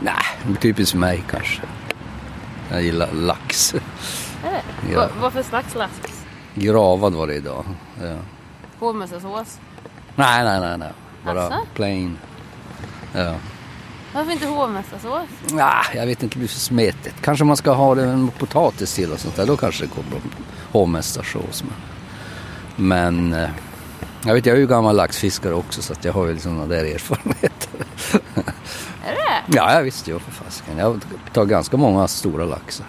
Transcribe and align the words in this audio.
Nej, 0.00 0.56
typiskt 0.60 0.94
mig 0.94 1.24
kanske. 1.30 1.62
Jag 2.70 2.82
gillar 2.82 3.12
lax. 3.12 3.72
Det? 3.72 4.62
Ja. 4.92 4.98
Va- 5.00 5.08
vad 5.20 5.32
för 5.32 5.42
slags 5.42 5.74
lax? 5.74 5.92
Gravad 6.54 7.12
var 7.14 7.26
det 7.26 7.34
idag. 7.34 7.64
Ja. 8.02 8.16
Hovmössasås? 8.78 9.58
Nej, 10.16 10.44
nej, 10.44 10.60
nej, 10.60 10.78
nej. 10.78 10.92
Bara 11.24 11.46
Asså? 11.46 11.66
plain. 11.74 12.18
Ja. 13.14 13.34
Varför 14.14 14.32
inte 14.32 14.46
hovmössasås? 14.46 15.28
Nej, 15.52 15.84
jag 15.94 16.06
vet 16.06 16.22
inte, 16.22 16.34
det 16.34 16.38
blir 16.38 16.48
för 16.48 16.58
smetigt. 16.58 17.14
Kanske 17.22 17.44
man 17.44 17.56
ska 17.56 17.72
ha 17.72 17.94
det 17.94 18.06
med 18.16 18.38
potatis 18.38 18.94
till 18.94 19.12
och 19.12 19.20
sånt 19.20 19.36
där. 19.36 19.46
Då 19.46 19.56
kanske 19.56 19.84
det 19.84 19.90
går 19.96 20.02
bra. 20.10 20.18
Hovmästarsås. 20.72 21.64
Men, 21.64 21.76
men 23.28 23.42
eh, 23.42 23.50
jag 24.24 24.34
vet, 24.34 24.46
jag 24.46 24.56
är 24.56 24.60
ju 24.60 24.66
gammal 24.66 24.96
laxfiskare 24.96 25.54
också 25.54 25.82
så 25.82 25.92
att 25.92 26.04
jag 26.04 26.12
har 26.12 26.26
ju 26.26 26.32
liksom 26.32 26.52
sådana 26.56 26.74
där 26.74 26.84
erfarenheter. 26.94 27.80
Det 29.46 29.56
ja, 29.56 29.74
jag 29.74 29.82
visste 29.82 30.10
ju 30.10 30.18
för 30.18 30.30
fasiken. 30.30 30.78
Jag 30.78 31.00
tagit 31.32 31.50
ganska 31.50 31.76
många 31.76 32.08
stora 32.08 32.44
laxar. 32.44 32.86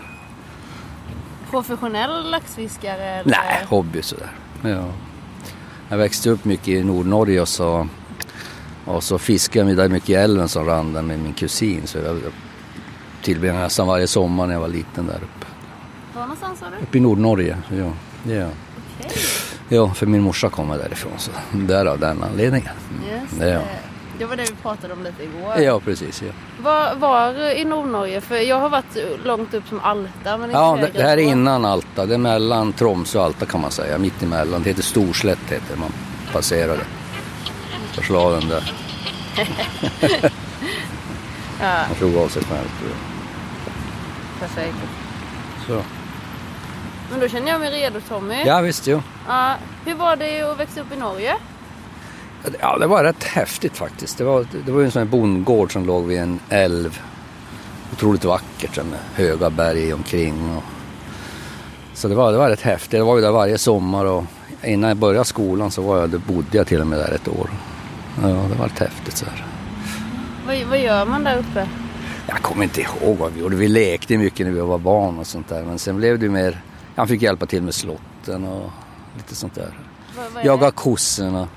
Professionell 1.49 2.31
laxfiskare? 2.31 3.03
eller? 3.03 3.31
Nej, 3.31 3.66
hobby 3.70 4.02
sådär. 4.02 4.31
Ja. 4.62 4.85
Jag 5.90 5.98
växte 5.98 6.29
upp 6.29 6.45
mycket 6.45 6.67
i 6.67 6.84
Nordnorge 6.84 7.41
och 7.41 7.48
så, 7.48 7.88
och 8.85 9.03
så 9.03 9.17
fiskade 9.17 9.70
jag 9.70 9.77
där 9.77 9.90
mycket 9.90 10.09
i 10.09 10.13
älven 10.13 10.49
som 10.49 10.66
rann 10.66 10.93
där 10.93 11.02
med 11.02 11.20
min 11.20 11.34
kusin. 11.34 11.88
Så 11.88 11.98
jag 11.98 12.21
tillbringade 13.21 13.63
nästan 13.63 13.88
varje 13.88 14.07
sommar 14.07 14.48
när 14.48 14.54
jag 14.54 14.62
var 14.62 14.68
liten 14.68 15.07
där 15.07 15.15
uppe. 15.15 15.45
Var 16.13 16.21
någonstans 16.21 16.59
sa 16.59 16.65
du? 16.70 16.84
Uppe 16.84 16.98
i 16.98 17.02
Nordnorge, 17.02 17.57
ja. 17.70 17.91
ja. 18.34 18.48
Okej. 18.99 19.12
Ja, 19.70 19.93
för 19.93 20.05
min 20.05 20.21
morsa 20.21 20.49
kommer 20.49 20.77
därifrån 20.77 21.12
så 21.18 21.31
därav 21.54 21.99
den 21.99 22.23
anledningen. 22.23 22.73
Just 23.12 23.41
Ja. 23.41 23.62
Det. 24.21 24.30
Var 24.30 24.35
det 24.35 24.43
vi 24.43 24.55
pratade 24.61 24.93
om 24.93 25.03
lite 25.03 25.23
igår. 25.23 25.57
Ja, 25.57 25.80
precis. 25.80 26.21
Ja, 26.21 26.31
Var, 26.62 26.95
var 26.95 27.52
i 27.52 27.66
Nordnorge? 27.66 28.21
För 28.21 28.35
jag 28.35 28.59
har 28.59 28.70
varit 28.70 28.98
långt 29.23 29.53
upp 29.53 29.67
som 29.70 29.79
Alta 29.79 30.38
men 30.38 30.52
ja 30.52 30.77
det, 30.82 30.90
det 30.93 31.04
här 31.04 31.18
är 31.18 31.21
innan 31.21 31.65
Alta. 31.65 32.05
Det 32.05 32.13
är 32.13 32.18
mellan 32.18 32.73
Tromsö 32.73 33.20
och 33.20 33.26
Alta 33.26 33.46
kan 33.46 33.62
man 33.62 33.71
säga. 33.71 33.98
Mitt 33.98 34.23
emellan. 34.23 34.63
Det 34.63 34.70
heter 34.70 34.84
Storslätt 34.84 35.40
heter. 35.49 35.76
Man 35.76 35.91
passerar 36.34 36.77
det. 36.77 36.85
Förslagen 37.93 38.49
där. 38.49 38.73
Ja, 41.62 41.74
Man 41.87 41.98
slog 41.98 42.18
av 42.18 42.27
sig 42.27 42.43
själv. 42.43 42.70
tror 42.79 42.90
jag. 42.91 42.98
perfekt. 44.40 44.76
Så. 45.68 45.81
Men 47.12 47.20
då 47.20 47.27
känner 47.27 47.51
jag 47.51 47.59
mig 47.59 47.71
redo 47.71 47.99
Tommy. 48.09 48.43
Ja, 48.46 48.62
visst 48.62 48.87
jo. 48.87 49.01
Ja, 49.27 49.53
hur 49.85 49.96
var 49.96 50.15
det 50.15 50.41
att 50.41 50.59
växa 50.59 50.81
upp 50.81 50.91
i 50.93 50.96
Norge? 50.99 51.35
Ja, 52.59 52.77
det 52.77 52.87
var 52.87 53.03
rätt 53.03 53.23
häftigt 53.23 53.77
faktiskt. 53.77 54.17
Det 54.17 54.23
var, 54.23 54.45
det 54.65 54.71
var 54.71 54.81
en 54.81 54.91
sån 54.91 55.01
här 55.01 55.09
bondgård 55.09 55.73
som 55.73 55.85
låg 55.85 56.05
vid 56.05 56.20
en 56.20 56.39
älv. 56.49 56.99
Otroligt 57.93 58.25
vackert 58.25 58.77
med 58.77 58.99
höga 59.13 59.49
berg 59.49 59.93
omkring. 59.93 60.55
Och... 60.57 60.63
Så 61.93 62.07
det 62.07 62.15
var, 62.15 62.31
det 62.31 62.37
var 62.37 62.49
rätt 62.49 62.62
häftigt. 62.62 62.93
Jag 62.93 63.05
var 63.05 63.15
ju 63.15 63.21
där 63.21 63.31
varje 63.31 63.57
sommar 63.57 64.06
och 64.06 64.23
innan 64.63 64.88
jag 64.88 64.97
började 64.97 65.25
skolan 65.25 65.72
så 65.72 65.81
var 65.81 65.97
jag, 65.97 66.09
bodde 66.09 66.57
jag 66.57 66.67
till 66.67 66.81
och 66.81 66.88
med 66.88 67.00
där 67.00 67.12
ett 67.12 67.28
år. 67.28 67.50
Ja, 68.22 68.28
det 68.28 68.56
var 68.59 68.66
rätt 68.66 68.79
häftigt 68.79 69.17
så 69.17 69.25
här. 69.25 69.45
Vad, 70.47 70.67
vad 70.67 70.79
gör 70.79 71.06
man 71.06 71.23
där 71.23 71.38
uppe? 71.38 71.67
Jag 72.28 72.41
kommer 72.41 72.63
inte 72.63 72.81
ihåg 72.81 73.17
vad 73.17 73.31
vi 73.34 73.39
gjorde. 73.39 73.56
Vi 73.56 73.67
lekte 73.67 74.17
mycket 74.17 74.45
när 74.45 74.53
vi 74.53 74.59
var 74.59 74.78
barn 74.78 75.19
och 75.19 75.28
sånt 75.28 75.50
där. 75.50 75.63
Men 75.63 75.79
sen 75.79 75.97
blev 75.97 76.19
det 76.19 76.29
mer, 76.29 76.62
han 76.95 77.07
fick 77.07 77.22
hjälpa 77.22 77.45
till 77.45 77.63
med 77.63 77.73
slotten 77.73 78.45
och 78.45 78.69
lite 79.17 79.35
sånt 79.35 79.56
där. 79.56 79.78
Vad, 80.17 80.31
vad 80.34 80.44
är 80.44 80.47
Jaga 80.47 80.72
kossorna 80.72 81.47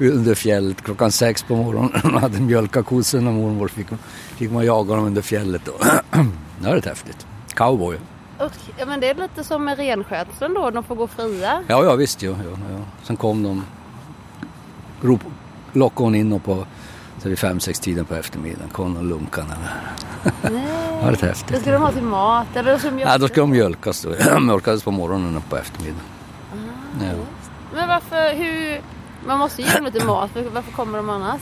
under 0.00 0.34
fjället 0.34 0.82
klockan 0.82 1.12
sex 1.12 1.42
på 1.42 1.56
morgonen. 1.56 1.92
Man 2.12 2.22
hade 2.22 2.40
mjölka 2.40 2.82
kossorna 2.82 3.30
mormor 3.30 3.68
fick, 3.68 3.86
fick 4.36 4.50
man 4.50 4.64
jaga 4.66 4.94
dem 4.94 5.04
under 5.04 5.22
fjället. 5.22 5.62
Då. 5.64 5.72
det 6.60 6.68
var 6.68 6.74
rätt 6.74 6.84
häftigt. 6.86 7.26
Cowboy. 7.54 7.96
Och, 8.38 8.52
ja, 8.78 8.86
men 8.86 9.00
det 9.00 9.08
är 9.08 9.14
lite 9.14 9.44
som 9.44 9.64
med 9.64 9.76
renskötseln 9.78 10.54
då, 10.54 10.70
de 10.70 10.84
får 10.84 10.94
gå 10.94 11.06
fria. 11.06 11.64
Ja, 11.66 11.84
ja 11.84 11.94
visst. 11.94 12.22
Jo, 12.22 12.36
jo, 12.44 12.58
jo. 12.70 12.84
Sen 13.02 13.16
kom 13.16 13.42
de, 13.42 13.64
rop, 15.02 15.20
lockade 15.72 16.06
hon 16.06 16.14
in 16.14 16.32
och 16.32 16.44
på 16.44 16.66
så 17.22 17.28
vid 17.28 17.38
fem, 17.38 17.60
sex 17.60 17.80
tiden 17.80 18.04
på 18.04 18.14
eftermiddagen 18.14 18.68
kom 18.68 18.94
de 18.94 19.08
lunkarna. 19.08 19.54
Det 20.42 20.50
var 21.02 21.10
rätt 21.10 21.20
Det 21.20 21.26
häftigt. 21.26 21.60
ska 21.60 21.72
de 21.72 21.82
ha 21.82 21.92
till 21.92 22.02
mat 22.02 22.56
eller 22.56 22.78
som 22.78 22.98
Ja, 22.98 23.18
då 23.18 23.28
ska 23.28 23.40
de 23.40 23.50
mjölkas 23.50 24.02
då. 24.02 24.40
Mjölkades 24.40 24.82
på 24.82 24.90
morgonen 24.90 25.36
och 25.36 25.48
på 25.48 25.56
eftermiddagen. 25.56 26.02
Ja. 27.00 27.12
Men 27.74 27.88
varför, 27.88 28.34
hur... 28.36 28.80
Man 29.26 29.38
måste 29.38 29.62
ge 29.62 29.68
dem 29.70 29.84
lite 29.84 30.04
mat, 30.04 30.30
varför 30.52 30.72
kommer 30.72 30.98
de 30.98 31.10
annars? 31.10 31.40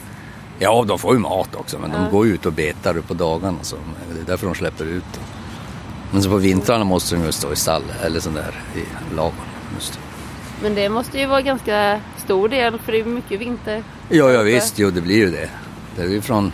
ja, 0.58 0.84
de 0.88 0.98
får 0.98 1.14
ju 1.14 1.18
mat 1.20 1.54
också 1.54 1.78
men 1.78 1.90
Ja. 1.90 1.96
de 1.98 2.10
går 2.10 2.26
ju 2.26 2.34
ut 2.34 2.46
och 2.46 2.52
betar 2.52 2.94
på 2.94 3.14
dagarna. 3.14 3.58
Så 3.62 3.76
det 4.14 4.20
är 4.20 4.24
därför 4.26 4.46
de 4.46 4.54
släpper 4.54 4.84
ut 4.84 5.04
dem. 5.14 5.22
Men 6.10 6.22
så 6.22 6.28
på 6.28 6.36
vintrarna 6.36 6.84
måste 6.84 7.14
de 7.14 7.24
ju 7.24 7.32
stå 7.32 7.52
i 7.52 7.56
stall 7.56 7.82
eller 8.02 8.20
sån 8.20 8.34
där 8.34 8.62
i 8.74 9.14
ladugården. 9.14 9.46
Men 10.62 10.74
det 10.74 10.88
måste 10.88 11.18
ju 11.18 11.26
vara 11.26 11.40
ganska 11.42 12.00
stor 12.24 12.48
del 12.48 12.78
för 12.78 12.92
det 12.92 13.00
är 13.00 13.04
mycket 13.04 13.40
vinter. 13.40 13.82
Ja, 14.08 14.30
ja 14.30 14.42
visst, 14.42 14.78
jo 14.78 14.90
det 14.90 15.00
blir 15.00 15.16
ju 15.16 15.30
det. 15.30 15.48
Det 15.96 16.02
är 16.02 16.06
ju 16.08 16.20
från 16.20 16.52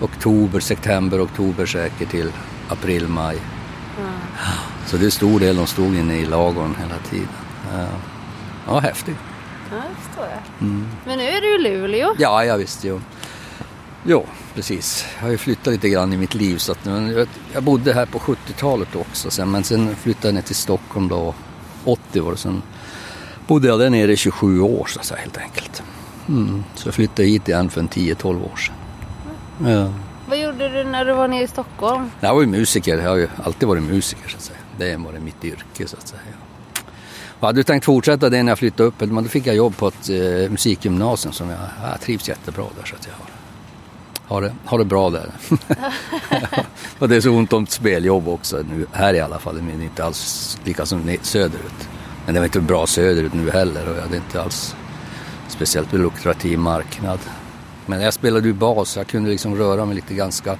oktober, 0.00 0.60
september, 0.60 1.24
oktober 1.24 1.66
säkert 1.66 2.10
till 2.10 2.32
april, 2.68 3.08
maj. 3.08 3.38
Så 4.86 4.96
det 4.96 5.06
är 5.06 5.10
stor 5.10 5.40
del 5.40 5.56
de 5.56 5.66
stod 5.66 5.94
inne 5.94 6.14
i 6.18 6.26
ladugården 6.26 6.76
hela 6.80 6.98
tiden. 7.10 7.28
Ja, 7.74 7.86
ja 8.66 8.78
häftigt. 8.78 9.16
Ja, 9.70 9.76
det 9.76 10.02
förstår 10.06 10.24
jag. 10.24 10.68
Men 11.04 11.18
nu 11.18 11.24
är 11.24 11.40
du 11.40 11.54
i 11.54 11.58
Luleå. 11.58 12.14
Ja, 12.18 12.44
ja 12.44 12.56
visst, 12.56 12.84
jo. 12.84 13.00
Jo, 14.04 14.26
precis. 14.54 15.06
Jag 15.16 15.22
har 15.22 15.30
ju 15.30 15.38
flyttat 15.38 15.72
lite 15.72 15.88
grann 15.88 16.12
i 16.12 16.16
mitt 16.16 16.34
liv. 16.34 16.58
Så 16.58 16.72
att, 16.72 16.86
jag, 16.86 17.28
jag 17.52 17.62
bodde 17.62 17.94
här 17.94 18.06
på 18.06 18.18
70-talet 18.18 18.96
också. 18.96 19.30
Sen, 19.30 19.50
men 19.50 19.64
sen 19.64 19.96
flyttade 19.96 20.28
jag 20.28 20.34
ner 20.34 20.42
till 20.42 20.54
Stockholm 20.54 21.08
då. 21.08 21.34
80 21.84 22.20
var 22.20 22.30
det. 22.30 22.36
Sen 22.36 22.62
bodde 23.46 23.68
jag 23.68 23.78
där 23.78 23.90
nere 23.90 24.12
i 24.12 24.16
27 24.16 24.60
år 24.60 24.86
så 24.86 25.00
att 25.00 25.06
säga 25.06 25.20
helt 25.20 25.38
enkelt. 25.38 25.82
Mm. 26.28 26.64
Så 26.74 26.88
jag 26.88 26.94
flyttade 26.94 27.28
hit 27.28 27.48
igen 27.48 27.70
för 27.70 27.80
en 27.80 27.88
10-12 27.88 28.52
år 28.52 28.56
sedan. 28.56 28.74
Ja. 29.72 29.92
Vad 30.28 30.38
gjorde 30.38 30.68
du 30.68 30.84
när 30.84 31.04
du 31.04 31.12
var 31.12 31.28
nere 31.28 31.42
i 31.42 31.48
Stockholm? 31.48 32.10
Jag 32.20 32.34
var 32.34 32.40
ju 32.40 32.46
musiker. 32.46 32.98
Jag 32.98 33.10
har 33.10 33.16
ju 33.16 33.28
alltid 33.44 33.68
varit 33.68 33.82
musiker 33.82 34.28
så 34.28 34.36
att 34.36 34.42
säga. 34.42 34.58
Det 34.78 34.96
varit 34.96 35.22
mitt 35.22 35.44
yrke 35.44 35.88
så 35.88 35.96
att 35.96 36.08
säga. 36.08 36.20
Jag 37.40 37.46
hade 37.46 37.64
tänkt 37.64 37.84
fortsätta 37.84 38.30
det 38.30 38.42
när 38.42 38.50
jag 38.50 38.58
flyttade 38.58 38.88
upp. 38.88 39.00
Men 39.00 39.24
då 39.24 39.30
fick 39.30 39.46
jag 39.46 39.56
jobb 39.56 39.76
på 39.76 39.88
ett 39.88 40.08
eh, 40.10 40.50
musikgymnasium 40.50 41.32
som 41.32 41.50
jag, 41.50 41.58
jag 41.82 42.00
trivs 42.00 42.28
jättebra 42.28 42.64
där. 42.78 42.86
Så 42.86 42.96
att 42.96 43.06
jag 43.06 43.14
har, 43.14 44.34
har, 44.34 44.42
det, 44.42 44.54
har 44.64 44.78
det 44.78 44.84
bra 44.84 45.10
där. 45.10 45.30
och 46.98 47.08
det 47.08 47.16
är 47.16 47.20
så 47.20 47.30
ont 47.30 47.52
om 47.52 47.66
speljobb 47.66 48.28
också 48.28 48.56
nu. 48.56 48.86
Här 48.92 49.14
i 49.14 49.20
alla 49.20 49.38
fall. 49.38 49.62
Men 49.62 49.82
inte 49.82 50.04
alls 50.04 50.58
lika 50.64 50.86
som 50.86 51.16
söderut. 51.22 51.88
Men 52.24 52.34
det 52.34 52.40
var 52.40 52.44
inte 52.44 52.60
bra 52.60 52.86
söderut 52.86 53.34
nu 53.34 53.50
heller. 53.50 53.88
Och 53.88 53.96
jag 53.96 54.02
hade 54.02 54.16
inte 54.16 54.42
alls 54.42 54.76
speciellt 55.48 55.92
lukrativ 55.92 56.58
marknad. 56.58 57.18
Men 57.86 58.00
jag 58.00 58.14
spelade 58.14 58.48
ju 58.48 58.54
bas. 58.54 58.90
så 58.90 59.00
Jag 59.00 59.06
kunde 59.06 59.30
liksom 59.30 59.56
röra 59.56 59.84
mig 59.84 59.94
lite 59.94 60.14
ganska 60.14 60.58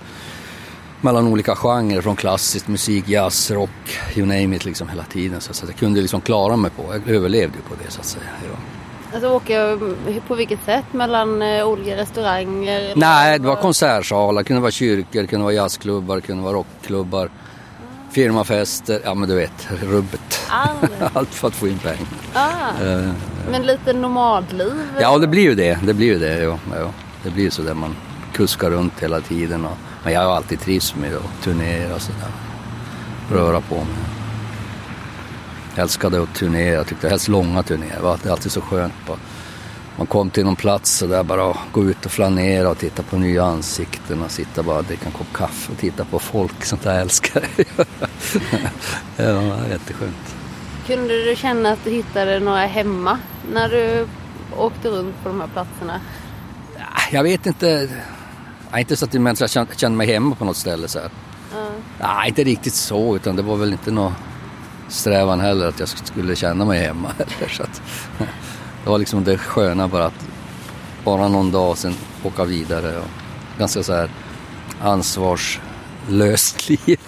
mellan 1.01 1.27
olika 1.27 1.55
genrer 1.57 2.01
från 2.01 2.17
klassisk 2.17 2.69
musik, 2.69 3.09
jazz, 3.09 3.51
rock, 3.51 3.99
you 4.15 4.27
name 4.27 4.57
it 4.57 4.65
liksom 4.65 4.89
hela 4.89 5.05
tiden. 5.05 5.41
Så 5.41 5.51
att 5.51 5.63
jag 5.71 5.77
kunde 5.77 6.01
liksom 6.01 6.21
klara 6.21 6.57
mig 6.57 6.71
på, 6.71 6.83
jag 6.93 7.15
överlevde 7.17 7.57
ju 7.57 7.63
på 7.63 7.75
det 7.85 7.91
så 7.91 8.01
att 8.01 8.07
säga. 8.07 8.25
Ja. 8.45 8.59
Alltså 9.15 9.29
åka 9.29 9.79
på 10.29 10.35
vilket 10.35 10.65
sätt? 10.65 10.85
Mellan 10.93 11.43
eh, 11.43 11.65
olika 11.69 11.97
restauranger? 11.97 12.93
Nej, 12.97 13.39
det 13.39 13.47
var 13.47 13.57
konsertsalar, 13.57 14.43
det 14.43 14.45
kunde 14.47 14.63
vara 14.63 14.71
kyrkor, 14.71 15.21
det 15.21 15.27
kunde 15.27 15.45
vara 15.45 15.55
jazzklubbar, 15.55 16.17
det 16.17 16.23
kunde 16.23 16.43
vara 16.45 16.55
rockklubbar, 16.55 17.31
firmafester, 18.11 19.01
ja 19.05 19.15
men 19.15 19.29
du 19.29 19.35
vet, 19.35 19.69
rubbet. 19.83 20.41
Allt. 21.15 21.35
För 21.35 21.49
att 21.49 21.55
få 21.55 21.69
in 21.69 21.79
pengar. 21.79 22.07
Ah, 22.35 22.85
Eh, 22.85 23.11
men 23.51 23.63
lite 23.63 23.93
nomadliv? 23.93 24.73
Ja, 25.01 25.19
det 25.19 25.27
blir 25.27 25.43
ju 25.43 25.55
det. 25.55 25.79
Det 25.85 25.95
blir 25.95 26.07
ju 26.07 26.19
det. 26.19 26.39
Ja, 26.39 26.59
ja. 26.75 26.91
Det 27.23 27.31
blir 27.31 27.45
ju 27.45 27.51
så 27.51 27.63
där 27.63 27.75
man 27.75 27.97
kuskar 28.33 28.71
runt 28.71 29.01
hela 29.03 29.21
tiden. 29.21 29.65
Och, 29.65 29.77
men 30.05 30.13
jag 30.13 30.21
har 30.21 30.37
alltid 30.37 30.61
trivts 30.61 30.95
med 30.95 31.15
att 31.15 31.43
turnera 31.43 31.95
och 31.95 32.03
sådär. 32.03 32.31
Röra 33.31 33.61
på 33.61 33.75
mig. 33.75 34.05
Jag 35.75 35.83
älskade 35.83 36.23
att 36.23 36.35
turnera. 36.35 36.75
Jag 36.75 36.87
tyckte 36.87 37.09
helst 37.09 37.29
långa 37.29 37.63
turnéer. 37.63 37.97
Det 37.97 38.03
var 38.03 38.31
alltid 38.31 38.53
så 38.53 38.61
skönt. 38.61 38.95
Bara. 39.07 39.19
Man 39.97 40.07
kom 40.07 40.31
till 40.31 40.45
någon 40.45 40.57
plats 40.57 41.03
och 41.03 41.09
där 41.09 41.23
bara 41.23 41.57
gå 41.73 41.85
ut 41.85 42.07
och 42.07 42.13
flanera 42.13 42.69
och 42.71 42.79
titta 42.79 43.03
på 43.03 43.17
nya 43.17 43.45
ansikten 43.45 44.23
och 44.23 44.31
sitta 44.31 44.63
bara 44.63 44.79
och 44.79 44.85
dricka 44.85 45.07
en 45.07 45.13
kopp 45.13 45.33
kaffe 45.33 45.73
och 45.73 45.79
titta 45.79 46.05
på 46.05 46.19
folk. 46.19 46.65
Sånt 46.65 46.83
där 46.83 47.01
älskar 47.01 47.43
jag. 47.57 47.67
ja, 47.77 47.87
det 49.17 49.33
var 49.33 49.67
jätteskönt. 49.71 50.37
Kunde 50.87 51.25
du 51.25 51.37
känna 51.37 51.73
att 51.73 51.85
du 51.85 51.91
hittade 51.91 52.41
några 52.41 52.67
hemma 52.67 53.19
när 53.53 53.69
du 53.69 54.07
åkte 54.57 54.89
runt 54.89 55.23
på 55.23 55.29
de 55.29 55.41
här 55.41 55.49
platserna? 55.49 56.01
Jag 57.11 57.23
vet 57.23 57.47
inte. 57.47 57.89
Nej, 58.73 58.81
inte 58.81 58.97
så 58.97 59.05
att 59.05 59.15
jag 59.15 59.51
kände, 59.51 59.75
kände 59.77 59.97
mig 59.99 60.07
hemma 60.07 60.35
på 60.35 60.45
något 60.45 60.57
ställe 60.57 60.89
så 60.89 60.99
här. 60.99 61.11
Ja. 61.53 61.69
Nej, 62.01 62.29
inte 62.29 62.45
riktigt 62.45 62.75
så, 62.75 63.17
utan 63.17 63.37
det 63.37 63.43
var 63.43 63.57
väl 63.57 63.73
inte 63.73 63.91
någon 63.91 64.15
strävan 64.89 65.41
heller 65.41 65.69
att 65.69 65.81
jag 65.81 65.89
skulle 65.89 66.37
känna 66.37 66.65
mig 66.65 66.81
hemma 66.81 67.09
heller. 67.19 67.49
Så 67.53 67.63
att, 67.63 67.83
det 68.85 68.91
var 68.91 68.99
liksom 68.99 69.25
det 69.25 69.39
sköna 69.39 69.89
bara 69.89 70.07
att 70.07 70.27
bara 71.05 71.29
någon 71.29 71.51
dag 71.51 71.79
sen 71.79 71.95
åka 72.25 72.45
vidare. 72.45 72.99
Och 72.99 73.09
ganska 73.59 73.83
så 73.83 73.93
här 73.93 74.11
ansvarslöst 74.81 76.69
liv. 76.69 76.99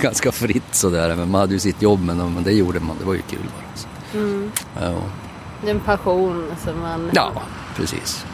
ganska 0.00 0.32
fritt 0.32 0.74
sådär. 0.74 1.16
Men 1.16 1.30
man 1.30 1.40
hade 1.40 1.52
ju 1.52 1.58
sitt 1.58 1.82
jobb 1.82 2.04
men, 2.04 2.34
men 2.34 2.42
det 2.44 2.52
gjorde 2.52 2.80
man. 2.80 2.96
Det 2.98 3.04
var 3.04 3.14
ju 3.14 3.22
kul 3.22 3.38
bara. 3.42 3.76
Så. 3.76 3.88
Mm. 4.18 4.50
Ja. 4.80 4.94
Det 5.62 5.70
är 5.70 5.74
en 5.74 5.80
passion 5.80 6.52
som 6.64 6.80
man... 6.80 7.10
ja, 7.12 7.32
precis. 7.76 8.26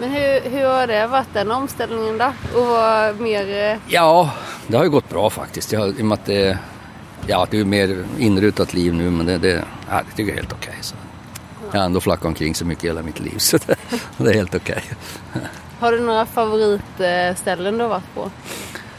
Men 0.00 0.10
hur, 0.10 0.50
hur 0.50 0.64
har 0.66 0.86
det 0.86 1.06
varit 1.06 1.28
den 1.34 1.50
omställningen 1.50 2.18
då? 2.18 2.32
Och 2.60 2.66
vara 2.66 3.12
mer... 3.12 3.72
eh, 3.72 3.78
Ja, 3.88 4.30
det 4.66 4.76
har 4.76 4.84
ju 4.84 4.90
gått 4.90 5.08
bra 5.08 5.30
faktiskt. 5.30 5.72
Jag, 5.72 5.88
I 5.98 6.02
och 6.02 6.06
med 6.06 6.18
att 6.18 6.26
det, 6.26 6.58
ja, 7.26 7.46
det 7.50 7.60
är 7.60 7.64
mer 7.64 8.04
inrutat 8.18 8.74
liv 8.74 8.94
nu 8.94 9.10
men 9.10 9.26
det, 9.26 9.38
det, 9.38 9.64
ja, 9.90 9.96
det 10.10 10.16
tycker 10.16 10.22
jag 10.22 10.38
är 10.38 10.42
helt 10.42 10.52
okej. 10.52 10.74
så. 10.80 10.94
Jag 11.72 11.78
har 11.80 11.86
ändå 11.86 12.00
flackat 12.00 12.24
omkring 12.24 12.54
så 12.54 12.64
mycket 12.64 12.84
hela 12.84 13.02
mitt 13.02 13.20
liv 13.20 13.34
så 13.38 13.58
det, 13.66 13.74
det 14.16 14.30
är 14.30 14.34
helt 14.34 14.54
okej. 14.54 14.82
Har 15.80 15.92
du 15.92 16.00
några 16.00 16.26
favoritställen 16.26 17.78
du 17.78 17.84
har 17.84 17.88
varit 17.88 18.14
på? 18.14 18.30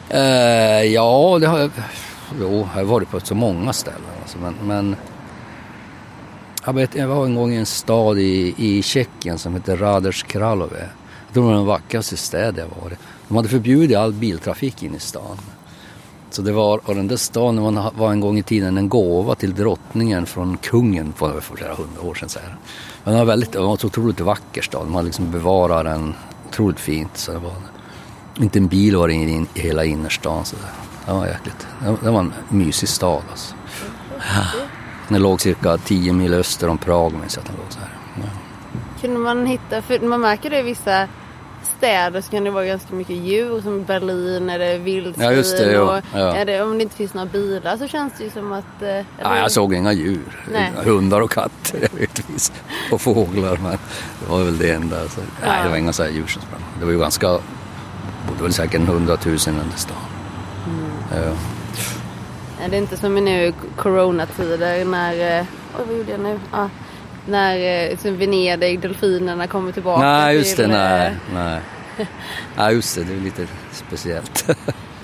Eh, 0.09 0.83
ja, 0.83 1.37
det 1.41 1.47
har 1.47 1.59
jag. 1.59 1.71
Jo, 2.39 2.67
jag 2.75 2.79
har 2.81 2.83
varit 2.83 3.09
på 3.11 3.19
så 3.19 3.35
många 3.35 3.73
ställen. 3.73 4.01
Alltså, 4.21 4.37
men, 4.37 4.55
men 4.63 4.95
jag, 6.65 6.73
vet, 6.73 6.95
jag 6.95 7.07
var 7.07 7.25
en 7.25 7.35
gång 7.35 7.53
i 7.53 7.57
en 7.57 7.65
stad 7.65 8.19
i, 8.19 8.55
i 8.57 8.81
Tjeckien 8.81 9.37
som 9.37 9.53
hette 9.53 9.75
Raders 9.75 10.23
Kralove. 10.23 10.89
Jag 11.25 11.33
tror 11.33 11.43
det 11.43 11.49
var 11.49 11.55
den 11.55 11.65
vackraste 11.65 12.17
stad 12.17 12.57
jag 12.57 12.81
varit. 12.83 12.99
De 13.27 13.37
hade 13.37 13.49
förbjudit 13.49 13.97
all 13.97 14.13
biltrafik 14.13 14.83
in 14.83 14.95
i 14.95 14.99
stan. 14.99 15.37
Så 16.29 16.41
det 16.41 16.51
var, 16.51 16.81
och 16.89 16.95
den 16.95 17.07
där 17.07 17.17
staden 17.17 17.61
var, 17.61 17.91
var 17.97 18.11
en 18.11 18.19
gång 18.19 18.37
i 18.37 18.43
tiden 18.43 18.77
en 18.77 18.89
gåva 18.89 19.35
till 19.35 19.55
drottningen 19.55 20.25
från 20.25 20.57
kungen 20.57 21.13
för 21.13 21.41
för 21.41 21.55
flera 21.55 21.75
hundra 21.75 22.01
år 22.01 22.15
sedan. 22.15 22.29
Så 22.29 22.39
här. 22.39 22.55
Men 23.03 23.13
det 23.13 23.19
var, 23.19 23.25
väldigt, 23.25 23.51
det 23.51 23.59
var 23.59 23.71
en 23.71 23.77
så 23.77 23.87
otroligt 23.87 24.19
vacker 24.19 24.61
stad. 24.61 24.85
De 24.85 24.95
hade 24.95 25.05
liksom 25.05 25.31
bevarat 25.31 25.85
den 25.85 26.13
otroligt 26.47 26.79
fint. 26.79 27.17
Så 27.17 27.31
det 27.31 27.39
var, 27.39 27.53
inte 28.39 28.59
en 28.59 28.67
bil 28.67 28.95
var 28.95 29.07
det 29.07 29.13
in, 29.13 29.47
i 29.53 29.59
hela 29.59 29.85
innerstan. 29.85 30.45
Så 30.45 30.55
det, 30.55 30.61
det 31.05 31.13
var 31.13 31.27
jäkligt. 31.27 31.67
Det, 31.83 31.97
det 32.03 32.11
var 32.11 32.19
en 32.19 32.33
mysig 32.49 32.89
stad 32.89 33.21
alltså. 33.31 33.55
Den 35.09 35.21
låg 35.21 35.41
cirka 35.41 35.77
10 35.77 36.13
mil 36.13 36.33
öster 36.33 36.67
om 36.67 36.77
Prag 36.77 37.13
minns 37.13 37.35
jag 37.35 37.41
att 37.41 37.47
den 37.47 37.55
låg 37.55 37.65
så 37.73 37.79
här. 37.79 37.89
Ja. 38.15 38.29
Kunde 39.01 39.19
man 39.19 39.45
hitta, 39.45 39.81
för 39.81 39.99
man 39.99 40.21
märker 40.21 40.49
det 40.49 40.59
i 40.59 40.63
vissa 40.63 41.07
städer 41.77 42.21
så 42.21 42.31
kan 42.31 42.43
det 42.43 42.51
vara 42.51 42.65
ganska 42.65 42.95
mycket 42.95 43.15
djur. 43.15 43.61
Som 43.61 43.83
Berlin 43.83 44.49
är 44.49 44.59
det 44.59 44.77
vildsvin. 44.77 45.25
Ja, 45.25 45.31
just 45.31 45.57
det, 45.57 45.79
och 45.79 46.01
Ja. 46.13 46.35
är 46.35 46.45
det, 46.45 46.61
om 46.61 46.77
det 46.77 46.83
inte 46.83 46.95
finns 46.95 47.13
några 47.13 47.25
bilar 47.27 47.77
så 47.77 47.87
känns 47.87 48.13
det 48.17 48.23
ju 48.23 48.29
som 48.29 48.51
att... 48.51 48.81
eh, 48.81 48.87
Ja, 48.89 49.03
eller- 49.19 49.35
jag 49.37 49.51
såg 49.51 49.73
inga 49.73 49.91
djur. 49.93 50.45
Nej. 50.51 50.71
Hundar 50.85 51.21
och 51.21 51.31
katter 51.31 51.79
givetvis. 51.93 52.51
Och 52.91 53.01
fåglar. 53.01 53.57
Men 53.63 53.71
det 54.19 54.29
var 54.31 54.43
väl 54.43 54.57
det 54.57 54.71
enda. 54.71 54.95
Så, 55.09 55.21
Nej, 55.45 55.63
det 55.63 55.69
var 55.69 55.77
inga 55.77 55.93
så 55.93 56.03
här 56.03 56.09
djur 56.09 56.27
som 56.27 56.41
sprang. 56.41 56.61
Det 56.79 56.85
var 56.85 56.91
ju 56.91 56.99
ganska... 56.99 57.27
Det 57.27 57.39
var 58.37 58.43
väl 58.43 58.53
säkert 58.53 58.81
hundratusen 58.81 59.55
där 59.55 59.77
stan. 59.77 59.97
Mm. 60.67 61.35
Ja. 62.61 62.67
Det 62.69 62.75
är 62.75 62.79
inte 62.79 62.97
som 62.97 63.17
i 63.17 63.21
nu 63.21 63.53
coronatider 63.77 64.85
när... 64.85 65.37
eh, 65.39 65.45
Oj, 65.79 65.83
vad 65.87 65.97
gjorde 65.97 66.11
jag 66.11 66.19
nu? 66.19 66.39
Ja, 66.51 66.69
när 67.25 67.89
eh, 67.91 67.97
som 67.97 68.17
Venedig, 68.17 68.79
delfinerna 68.79 69.47
kommer 69.47 69.71
tillbaka 69.71 70.03
Nej, 70.03 70.35
just 70.37 70.57
det. 70.57 70.63
till, 70.63 70.71
eh, 70.73 70.79
Nej, 70.79 71.11
nej. 71.33 71.59
Nej, 72.57 72.73
just 72.75 72.95
det. 72.95 73.03
Det 73.03 73.13
är 73.13 73.19
lite 73.19 73.47
speciellt. 73.71 74.49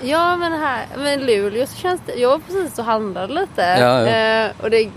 Ja, 0.02 0.36
men 0.36 0.52
här 0.52 0.86
men 0.96 1.20
Luleå 1.26 1.66
så 1.66 1.76
känns 1.76 2.00
det... 2.06 2.14
Jag 2.14 2.28
var 2.28 2.38
precis 2.38 2.78
och 2.78 2.84
handlade 2.84 3.32
lite. 3.34 3.62
Ja, 3.62 4.10
ja. 4.10 4.50
Och 4.62 4.70
det, 4.70 4.90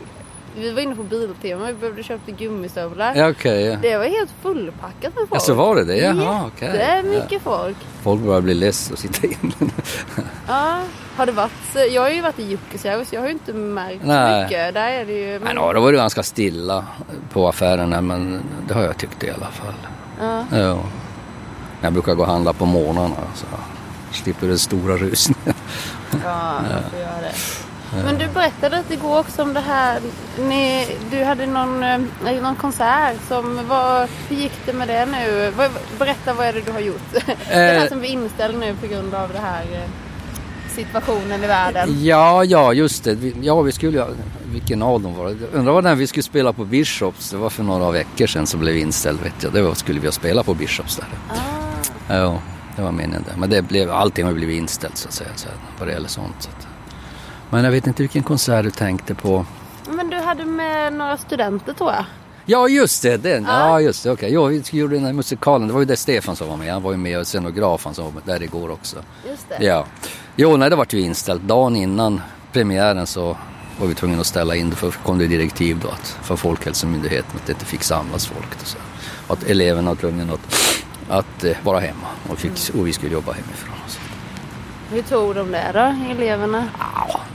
vi 0.58 0.72
var 0.72 0.82
inne 0.82 0.96
på 0.96 1.04
Biltema, 1.04 1.68
vi 1.68 1.74
behövde 1.74 2.04
köpa 2.04 2.32
gummisstövlar. 2.32 3.16
ja, 3.16 3.30
okej. 3.30 3.62
ja. 3.66 3.78
Det 3.82 3.98
var 3.98 4.06
helt 4.06 4.32
fullpackat 4.42 5.02
med 5.04 5.14
folk. 5.30 5.30
Ja, 5.32 5.40
så 5.40 5.54
var 5.54 5.76
det 5.76 5.84
det? 5.86 5.98
Jaha, 5.98 6.44
okej. 6.56 6.70
Det 6.74 6.82
är 6.82 6.98
Ja. 6.98 7.04
mycket 7.04 7.42
folk. 7.42 7.78
Folk 8.04 8.22
börjar 8.22 8.42
bli 8.42 8.54
less 8.54 8.92
och 8.92 9.00
sitta 9.00 9.28
inne. 9.28 9.72
Ja, 10.48 10.82
har 11.16 11.26
det 11.26 11.32
varit? 11.32 11.92
Jag 11.92 12.02
har 12.02 12.10
ju 12.10 12.22
varit 12.22 12.40
i 12.40 12.44
Jukkasjärvi 12.44 13.06
så 13.06 13.16
jag 13.16 13.22
har 13.22 13.28
ju 13.28 13.34
inte 13.34 13.54
märkt 13.54 14.02
Nej. 14.06 14.44
mycket. 14.44 14.74
Där 14.74 14.88
är 14.92 15.06
det 15.06 15.14
ju... 15.14 15.40
Men 15.40 15.56
ja, 15.56 15.74
då 15.74 15.80
var 15.82 15.92
det 15.92 15.98
ganska 15.98 16.24
stilla 16.24 16.86
på 17.34 17.48
affärerna, 17.48 18.02
men 18.02 18.42
det 18.68 18.74
har 18.74 18.84
jag 18.84 18.98
tyckt 18.98 19.24
i 19.24 19.30
alla 19.32 19.48
fall. 19.48 19.74
Ja. 20.20 20.46
Ja. 20.60 20.80
Jag 21.82 21.94
brukar 21.94 22.14
gå 22.14 22.22
och 22.24 22.30
handla 22.30 22.54
på 22.54 22.66
morgnarna 22.66 23.16
så 23.36 23.46
slipper 24.12 24.48
den 24.48 24.60
stora 24.60 24.98
rusningen. 24.98 25.54
Ja, 26.24 26.60
jag 26.72 26.92
får 26.92 27.00
göra 27.00 27.22
det. 27.22 27.32
Men 28.06 28.18
du 28.18 28.28
berättade 28.28 28.78
lite 28.78 28.94
igår 28.94 29.20
också 29.20 29.42
om 29.42 29.54
det 29.54 29.60
här. 29.60 30.00
Ni, 30.40 30.88
du 31.12 31.24
hade 31.24 31.46
någon, 31.46 31.84
eh, 31.84 32.00
någon 32.42 32.56
konsert 32.56 33.16
som 33.28 33.68
var, 33.68 34.08
Hur 34.30 34.36
gick 34.36 34.52
det 34.66 34.74
med 34.74 34.88
det 34.88 35.06
nu? 35.06 35.52
Vad- 35.58 35.72
Berätta 36.00 36.34
vad 36.34 36.48
är 36.48 36.54
det 36.54 36.62
du 36.62 36.72
har 36.72 36.80
gjort? 36.80 37.02
Det 37.50 37.56
här 37.56 37.84
Eh. 37.84 37.88
som 37.88 38.00
blir 38.00 38.10
inställd 38.10 38.60
nu 38.60 38.76
på 38.82 38.88
grund 38.88 39.14
av 39.14 39.30
det 39.34 39.40
här 39.40 39.62
eh, 39.74 39.90
situationen 40.76 41.44
i 41.44 41.48
världen. 41.48 42.04
Ja, 42.06 42.44
ja, 42.44 42.74
just 42.74 43.04
det. 43.04 43.18
Ja, 43.42 43.62
vi 43.62 43.72
skulle. 43.72 44.06
Vilken 44.46 44.82
av 44.82 45.02
dem 45.02 45.16
var 45.16 45.26
det? 45.26 45.32
Jag 45.32 45.60
undrar 45.60 45.74
vad 45.74 45.84
den 45.84 45.98
vi 45.98 46.08
skulle 46.08 46.24
spela 46.24 46.54
på 46.54 46.66
Bishops. 46.66 47.30
Det 47.32 47.38
var 47.38 47.50
för 47.50 47.64
några 47.64 47.92
veckor 47.92 48.28
sedan 48.28 48.48
som 48.48 48.60
blev 48.60 48.78
inställd, 48.78 49.20
vet 49.22 49.44
jag. 49.44 49.54
Det 49.54 49.62
var, 49.62 49.74
skulle 49.74 50.00
vi 50.00 50.08
ha 50.08 50.12
spelat 50.12 50.46
på 50.46 50.54
Bishops 50.54 50.96
där. 50.96 51.06
Ah, 51.30 52.16
Ja, 52.16 52.40
det 52.76 52.82
var 52.82 52.92
meningen 52.92 53.24
det. 53.28 53.38
Men 53.40 53.50
det 53.50 53.62
blev, 53.62 53.92
allting 53.92 54.26
har 54.26 54.34
blivit 54.34 54.58
inställt 54.58 54.98
så 54.98 55.08
att 55.08 55.14
säga, 55.14 55.30
så 55.36 55.48
vad 55.80 55.88
det 55.88 55.92
gäller 55.94 56.08
sånt. 56.10 56.36
Så 56.40 56.50
att. 56.50 56.68
Men 57.50 57.64
jag 57.64 57.72
vet 57.72 57.88
inte 57.88 58.04
vilken 58.04 58.24
konsert 58.24 58.64
du 58.64 58.72
tänkte 58.72 59.16
på. 59.16 59.46
men 59.88 60.10
du 60.10 60.18
hade 60.18 60.46
med 60.46 60.94
några 60.94 61.18
studenter 61.18 61.74
tror 61.74 61.92
jag. 61.92 62.06
Ja, 62.46 62.68
just 62.68 63.02
det. 63.04 63.18
Den. 63.18 63.44
Ja. 63.44 63.60
Ja, 63.70 63.82
just 63.82 64.04
det. 64.04 64.12
Okej. 64.12 64.34
Ja, 64.34 64.46
vi 64.46 64.64
gjorde 64.72 64.96
den 64.96 65.06
här 65.06 65.14
musikalen. 65.14 65.68
Det 65.68 65.74
var 65.74 65.80
ju 65.82 65.86
där 65.86 65.96
Stefan 65.96 66.36
som 66.36 66.48
var 66.48 66.58
med. 66.58 66.74
Han 66.74 66.84
var 66.84 66.92
ju 66.92 66.98
med 66.98 67.20
och 67.20 67.28
scenografen 67.28 67.94
som 67.94 68.06
var 68.06 68.12
med 68.12 68.22
där 68.26 68.44
igår 68.44 68.72
också. 68.72 68.98
Just 69.30 69.50
det. 69.50 69.66
Ja. 69.66 69.86
Jo, 70.36 70.58
nej, 70.58 70.70
det 70.70 70.76
vart 70.76 70.94
ju 70.94 71.02
inställt. 71.02 71.42
Dagen 71.42 71.76
innan 71.76 72.22
premiären 72.52 73.08
så 73.08 73.38
var 73.80 73.88
vi 73.88 73.96
tvungna 73.96 74.20
att 74.20 74.28
ställa 74.28 74.56
in 74.56 74.76
för 74.76 74.92
kom 74.92 75.18
det 75.18 75.28
direktiv 75.28 75.80
då 75.82 75.88
att, 75.88 76.18
från 76.22 76.38
Folkhälsomyndigheten 76.38 77.32
att 77.36 77.46
det 77.46 77.54
inte 77.54 77.66
fick 77.66 77.84
samlas 77.84 78.26
folk. 78.28 78.62
Och 78.62 78.68
så. 78.68 78.78
Och 79.28 79.34
att 79.38 79.44
eleverna 79.44 79.90
var 79.90 79.96
tvungna 79.96 80.34
att, 80.34 80.56
att 81.10 81.44
eh, 81.44 81.58
vara 81.64 81.80
hemma 81.80 82.08
och, 82.30 82.38
fick, 82.40 82.76
och 82.76 82.88
vi 82.88 82.94
skulle 82.94 83.14
jobba 83.14 83.32
hemifrån. 83.32 83.76
Så. 83.88 84.00
Hur 84.92 85.02
tog 85.02 85.36
de 85.36 85.52
det 85.52 85.72
då, 85.74 86.14
eleverna? 86.14 86.68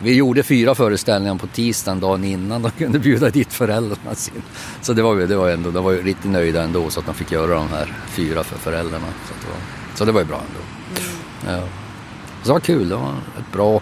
Vi 0.02 0.14
gjorde 0.14 0.42
fyra 0.42 0.74
föreställningar 0.74 1.34
på 1.34 1.46
tisdagen 1.46 2.00
dagen 2.00 2.24
innan 2.24 2.62
de 2.62 2.70
kunde 2.70 2.98
bjuda 2.98 3.30
dit 3.30 3.52
föräldrarna 3.52 4.14
sin. 4.14 4.42
Så 4.80 4.92
det 4.92 5.02
var, 5.02 5.16
det 5.16 5.36
var 5.36 5.50
ändå, 5.50 5.70
de 5.70 5.84
var 5.84 5.92
ju 5.92 6.02
riktigt 6.02 6.30
nöjda 6.30 6.62
ändå 6.62 6.90
så 6.90 7.00
att 7.00 7.06
de 7.06 7.14
fick 7.14 7.32
göra 7.32 7.54
de 7.54 7.68
här 7.68 7.94
fyra 8.06 8.44
för 8.44 8.58
föräldrarna. 8.58 9.06
Så, 9.28 9.34
det, 9.40 9.46
var, 9.46 9.58
så 9.94 10.04
det 10.04 10.12
var 10.12 10.20
ju 10.20 10.26
bra 10.26 10.36
ändå. 10.36 10.60
Ja. 11.56 11.68
Så 12.42 12.48
det 12.48 12.52
var 12.52 12.60
kul, 12.60 12.88
det 12.88 12.96
var 12.96 13.14
ett 13.38 13.52
bra, 13.52 13.80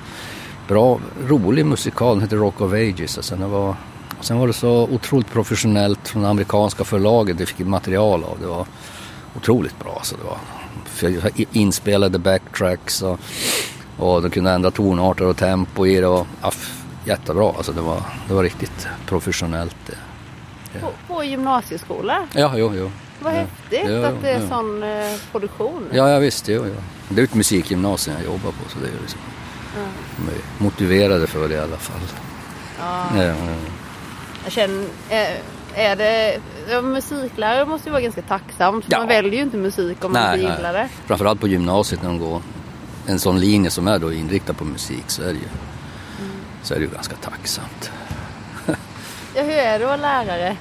bra 0.68 1.00
rolig 1.28 1.66
musikal, 1.66 2.14
den 2.14 2.22
heter 2.22 2.36
Rock 2.36 2.60
of 2.60 2.72
Ages. 2.72 3.18
Och 3.18 3.24
sen, 3.24 3.40
det 3.40 3.46
var, 3.46 3.76
sen 4.20 4.38
var 4.38 4.46
det 4.46 4.52
så 4.52 4.82
otroligt 4.82 5.32
professionellt 5.32 6.08
från 6.08 6.22
det 6.22 6.28
amerikanska 6.28 6.84
förlaget 6.84 7.40
vi 7.40 7.46
fick 7.46 7.66
material 7.66 8.24
av. 8.24 8.38
Det 8.40 8.46
var 8.46 8.66
otroligt 9.36 9.78
bra. 9.78 10.00
Så 10.02 10.16
det 10.16 10.22
var 10.24 10.38
inspelade 11.52 12.18
backtracks 12.18 13.02
och, 13.02 13.20
och 13.98 14.22
de 14.22 14.30
kunde 14.30 14.50
ändra 14.50 14.70
tonarter 14.70 15.24
och 15.24 15.36
tempo 15.36 15.86
i 15.86 16.00
det. 16.00 16.06
Och, 16.06 16.26
ja, 16.42 16.48
f- 16.48 16.82
jättebra, 17.04 17.52
alltså 17.56 17.72
det 17.72 17.80
var, 17.80 18.02
det 18.28 18.34
var 18.34 18.42
riktigt 18.42 18.86
professionellt. 19.06 19.76
det. 19.86 20.78
På, 20.80 20.90
på 21.14 21.24
gymnasieskola? 21.24 22.26
Ja, 22.34 22.52
jo, 22.56 22.72
jo. 22.76 22.90
Vad 23.20 23.32
ja. 23.34 23.38
häftigt 23.38 23.90
Ja, 23.90 24.06
att 24.06 24.22
det 24.22 24.30
är 24.30 24.40
ja. 24.40 24.48
sån 24.48 24.82
eh, 24.82 25.12
produktion. 25.32 25.86
Ja, 25.92 26.10
ja 26.10 26.18
visst. 26.18 26.48
Jo, 26.48 26.64
jo. 26.66 26.74
Det 27.08 27.20
är 27.20 27.24
ett 27.24 27.34
musikgymnasium 27.34 28.16
jag 28.16 28.24
jobbar 28.24 28.50
på 28.50 28.68
så 28.70 28.78
det 28.78 28.86
är 28.86 29.00
liksom, 29.02 29.20
de 30.16 30.32
är 30.32 30.38
motiverade 30.64 31.26
för 31.26 31.48
det 31.48 31.54
i 31.54 31.58
alla 31.58 31.76
fall. 31.76 32.00
Ja. 32.80 33.06
Ja, 33.16 33.22
ja. 33.24 33.34
Jag 34.44 34.52
känner, 34.52 34.86
är, 35.10 35.36
är 35.74 35.96
det, 35.96 36.38
ja, 36.70 36.82
musiklärare 36.82 37.64
måste 37.66 37.88
ju 37.88 37.92
vara 37.92 38.02
ganska 38.02 38.22
tacksamt. 38.22 38.84
för 38.84 38.92
Ja. 38.92 38.98
Man 38.98 39.08
väljer 39.08 39.32
ju 39.32 39.40
inte 39.42 39.56
musik 39.56 40.04
om 40.04 40.12
man 40.12 40.22
Nej, 40.22 40.34
inte 40.34 40.48
nej. 40.48 40.56
gillar 40.56 40.72
det. 40.72 40.88
Framförallt 41.06 41.40
på 41.40 41.48
gymnasiet 41.48 42.02
när 42.02 42.08
de 42.08 42.18
går 42.18 42.42
en 43.06 43.18
sån 43.18 43.40
linje 43.40 43.70
som 43.70 43.88
är 43.88 43.98
då 43.98 44.12
inriktad 44.12 44.52
på 44.54 44.64
musik 44.64 45.04
så 45.06 45.22
är 45.22 45.26
det 45.26 45.32
ju, 45.32 45.48
så 46.62 46.74
är 46.74 46.78
det 46.78 46.84
ju 46.84 46.90
ganska 46.90 47.16
tacksamt. 47.16 47.90
Ja, 49.34 49.42
hur 49.42 49.50
är 49.52 49.78
det 49.78 49.84
att 49.84 49.88
vara 49.88 49.96
lärare? 50.24 50.56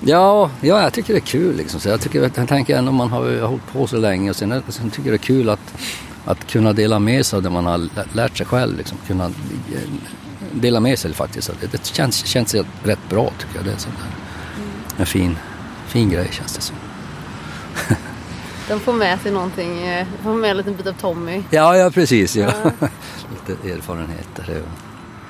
Ja, 0.00 0.50
ja, 0.60 0.82
jag 0.82 0.92
tycker 0.92 1.12
det 1.12 1.18
är 1.18 1.26
kul 1.26 1.56
liksom. 1.56 1.80
Så 1.80 1.88
jag, 1.88 2.00
tycker, 2.00 2.30
jag 2.36 2.48
tänker 2.48 2.76
ändå 2.78 2.92
man 2.92 3.10
har 3.10 3.40
hållit 3.40 3.66
på 3.72 3.86
så 3.86 3.96
länge 3.96 4.30
och 4.30 4.36
sen, 4.36 4.62
sen 4.68 4.90
tycker 4.90 5.10
jag 5.10 5.12
det 5.20 5.24
är 5.24 5.26
kul 5.26 5.48
att, 5.50 5.74
att 6.24 6.46
kunna 6.46 6.72
dela 6.72 6.98
med 6.98 7.26
sig 7.26 7.36
av 7.36 7.42
det 7.42 7.50
man 7.50 7.66
har 7.66 7.78
lä- 7.78 7.88
lärt 8.12 8.36
sig 8.36 8.46
själv. 8.46 8.76
Liksom. 8.78 8.98
Kunna 9.06 9.24
eh, 9.24 9.30
dela 10.60 10.80
med 10.80 10.98
sig 10.98 11.14
faktiskt. 11.14 11.50
Det, 11.60 11.66
det 11.72 11.86
känns, 11.86 12.26
känns 12.26 12.54
rätt 12.82 13.08
bra 13.08 13.32
tycker 13.38 13.56
jag. 13.56 13.64
Det 13.64 13.72
är 13.72 13.76
sånt 13.76 13.94
där. 13.98 15.00
en 15.00 15.06
fin, 15.06 15.38
fin 15.86 16.10
grej 16.10 16.28
känns 16.32 16.54
det 16.54 16.60
som. 16.60 16.76
De 18.68 18.80
får 18.80 18.92
med 18.92 19.20
sig 19.20 19.32
någonting, 19.32 19.86
eh, 19.86 20.06
får 20.22 20.34
med 20.34 20.50
en 20.50 20.56
liten 20.56 20.76
bit 20.76 20.86
av 20.86 20.92
Tommy. 20.92 21.42
Ja, 21.50 21.76
ja 21.76 21.90
precis. 21.90 22.36
Ja. 22.36 22.52
Lite 23.48 23.72
erfarenheter. 23.72 24.44
Ja. 24.48 24.60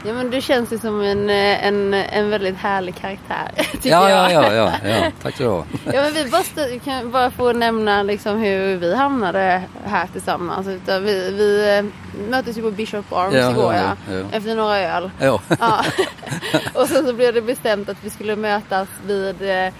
Ja 0.05 0.12
men 0.12 0.31
du 0.31 0.41
känns 0.41 0.73
ju 0.73 0.79
som 0.79 1.00
en, 1.00 1.31
eh, 1.31 1.67
en, 1.67 1.95
en 1.95 2.31
väldigt 2.31 2.57
härlig 2.57 2.95
karaktär. 2.97 3.50
Ja, 3.83 4.11
jag. 4.11 4.33
ja, 4.33 4.53
ja, 4.55 4.73
ja, 4.83 4.88
ja. 4.88 5.11
Tack 5.23 5.35
ska 5.35 5.45
du 5.45 5.50
ha. 5.50 5.65
Ja 5.93 6.03
men 6.03 6.12
vi 6.12 6.31
bara, 6.31 6.43
stö- 6.43 6.79
kan 6.79 7.11
bara 7.11 7.31
få 7.31 7.53
nämna 7.53 8.03
liksom 8.03 8.38
hur 8.38 8.76
vi 8.76 8.95
hamnade 8.97 9.62
här 9.87 10.07
tillsammans. 10.12 10.67
Vi, 10.87 11.31
vi 11.31 11.79
eh, 11.79 11.85
möttes 12.31 12.59
ju 12.59 12.62
på 12.62 12.71
Bishop 12.71 13.12
Arms 13.12 13.35
Ja, 13.35 13.50
igår 13.50 13.75
ja, 13.75 13.81
ja, 13.83 13.97
ja, 14.12 14.19
ja. 14.19 14.25
Efter 14.37 14.55
några 14.55 14.79
öl. 14.79 15.11
Ja, 15.21 15.41
Ja. 15.61 15.85
och 16.75 16.88
sen 16.88 17.07
så 17.07 17.12
blev 17.12 17.35
det 17.35 17.43
bestämt 17.43 17.88
att 17.88 17.97
vi 18.03 18.11
skulle 18.11 18.37
mötas 18.37 18.88
vid 19.07 19.43
eh, 19.43 19.73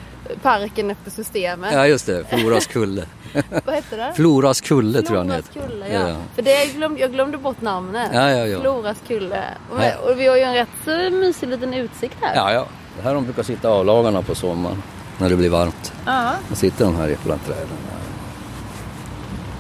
parken 0.43 0.91
efter 0.91 1.11
systemet. 1.11 1.73
ja 1.73 1.87
just 1.87 2.07
det. 2.07 2.25
Floras 2.25 2.67
kulle. 2.67 3.07
Vad 3.65 3.75
hette 3.75 3.97
det? 3.97 4.13
Floras 4.17 4.61
kulle 4.61 5.03
tror 5.03 5.19
jag 5.19 5.27
den 5.29 5.43
Floras 5.43 5.57
heter. 5.57 5.69
kulle, 5.69 5.93
ja. 5.93 6.09
Ja. 6.09 6.17
För 6.35 6.43
det 6.43 6.65
jag 6.65 6.69
glömde, 6.75 7.01
jag 7.01 7.13
glömde 7.13 7.39
bort 7.39 7.61
namnet. 7.61 8.11
Ja, 8.15 8.31
ja, 8.31 8.47
ja. 8.47 8.61
Floras 8.61 8.97
kulle. 9.09 9.45
Och, 9.71 10.11
och 10.11 10.21
vi 10.21 10.27
har 10.27 10.37
ju 10.37 10.43
en 10.43 10.55
rätt 10.55 11.13
mysig 11.13 11.49
liten 11.49 11.75
utsikt 11.75 12.17
här. 12.21 12.35
Ja, 12.35 12.53
ja. 12.53 12.67
Det 12.97 13.03
här 13.03 13.15
de 13.15 13.25
brukar 13.25 13.43
sitta 13.43 13.69
avlagarna 13.69 14.23
på 14.23 14.35
sommaren. 14.35 14.83
När 15.19 15.29
det 15.31 15.37
blir 15.37 15.51
varmt. 15.51 15.93
Ja. 16.07 16.33
Då 16.49 16.55
sitter 16.55 16.85
de 16.85 16.97
här 16.97 17.17
bland 17.25 17.45
träden. 17.47 17.67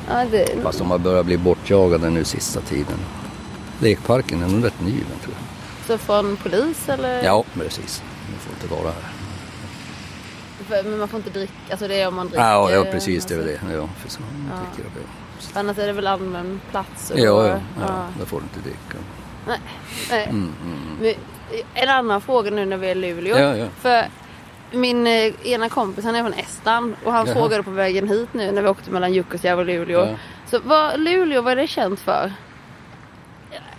ja 0.09 0.25
det, 0.31 0.63
Fast 0.63 0.79
de 0.79 0.91
har 0.91 0.99
börjat 0.99 1.27
bli 1.27 1.39
bortjagade 1.39 2.11
nu 2.11 2.25
sista 2.25 2.61
tiden. 2.61 2.99
Lekparken 3.81 4.43
är 4.43 4.49
nog 4.49 4.65
rätt 4.65 4.81
ny 4.81 4.91
den 4.93 5.19
tror 5.23 5.35
jag. 5.35 5.99
så 5.99 6.05
från 6.05 6.37
polis 6.37 6.89
eller? 6.89 7.23
Ja, 7.25 7.45
precis. 7.55 8.03
De 8.33 8.39
får 8.39 8.53
inte 8.53 8.75
vara 8.83 8.93
här. 8.95 9.13
För- 10.69 10.83
Men 10.83 10.99
man 10.99 11.09
får 11.09 11.19
inte 11.19 11.31
dricka, 11.31 11.53
alltså 11.71 11.89
det 11.89 12.01
är 12.01 12.09
om 12.09 12.15
man 12.15 12.27
dricker. 12.27 12.43
Ja, 12.45 12.71
ja 12.71 12.85
precis. 12.85 13.25
Det 13.27 13.35
är 13.35 13.39
väl 13.39 13.47
det. 13.47 13.61
Ja, 13.75 13.89
för 14.03 14.09
så 14.11 14.21
Ja. 14.51 14.57
dricker. 14.77 14.91
För 15.41 15.61
Annars 15.61 15.79
är 15.79 15.87
det 15.87 15.93
väl 15.93 16.07
allmän 16.07 16.61
plats? 16.71 17.11
och 17.11 17.19
Ja, 17.19 17.31
då- 17.33 17.47
ja, 17.47 17.59
ja. 17.81 18.07
Då 18.21 18.27
får 18.27 18.37
du 18.41 18.43
inte 18.43 18.61
dricka. 18.61 18.99
Nej. 19.49 19.59
Nej. 20.11 20.25
Mm, 20.25 20.53
mm. 20.63 20.97
Men, 21.01 21.15
En 21.75 21.89
annan 21.89 22.21
fråga 22.21 22.51
nu 22.51 22.65
när 22.67 22.77
vi 22.77 22.87
är 22.87 22.91
i 22.91 22.95
Luleå. 22.95 23.39
Ja, 23.39 23.57
ja. 23.57 23.67
För 23.81 24.05
min 24.71 25.07
eh, 25.07 25.33
ena 25.49 25.69
kompis 25.69 26.05
han 26.05 26.17
är 26.17 26.23
från 26.23 26.33
Estland 26.33 26.95
och 27.05 27.13
han 27.13 27.27
Jaha. 27.27 27.35
frågade 27.35 27.63
på 27.63 27.71
vägen 27.71 28.09
hit 28.09 28.29
nu 28.33 28.53
när 28.53 28.63
vi 28.63 28.69
åkte 28.69 28.91
mellan 28.91 29.13
Jukkasjärvi 29.13 29.63
och 29.63 29.67
Luleå. 29.67 30.01
Ja. 30.07 30.17
Så 30.51 30.59
vad, 30.65 31.01
Luleå, 31.01 31.43
vad 31.43 31.53
är 31.53 31.57
det 31.57 31.67
känt 31.67 32.01
för? 32.01 32.33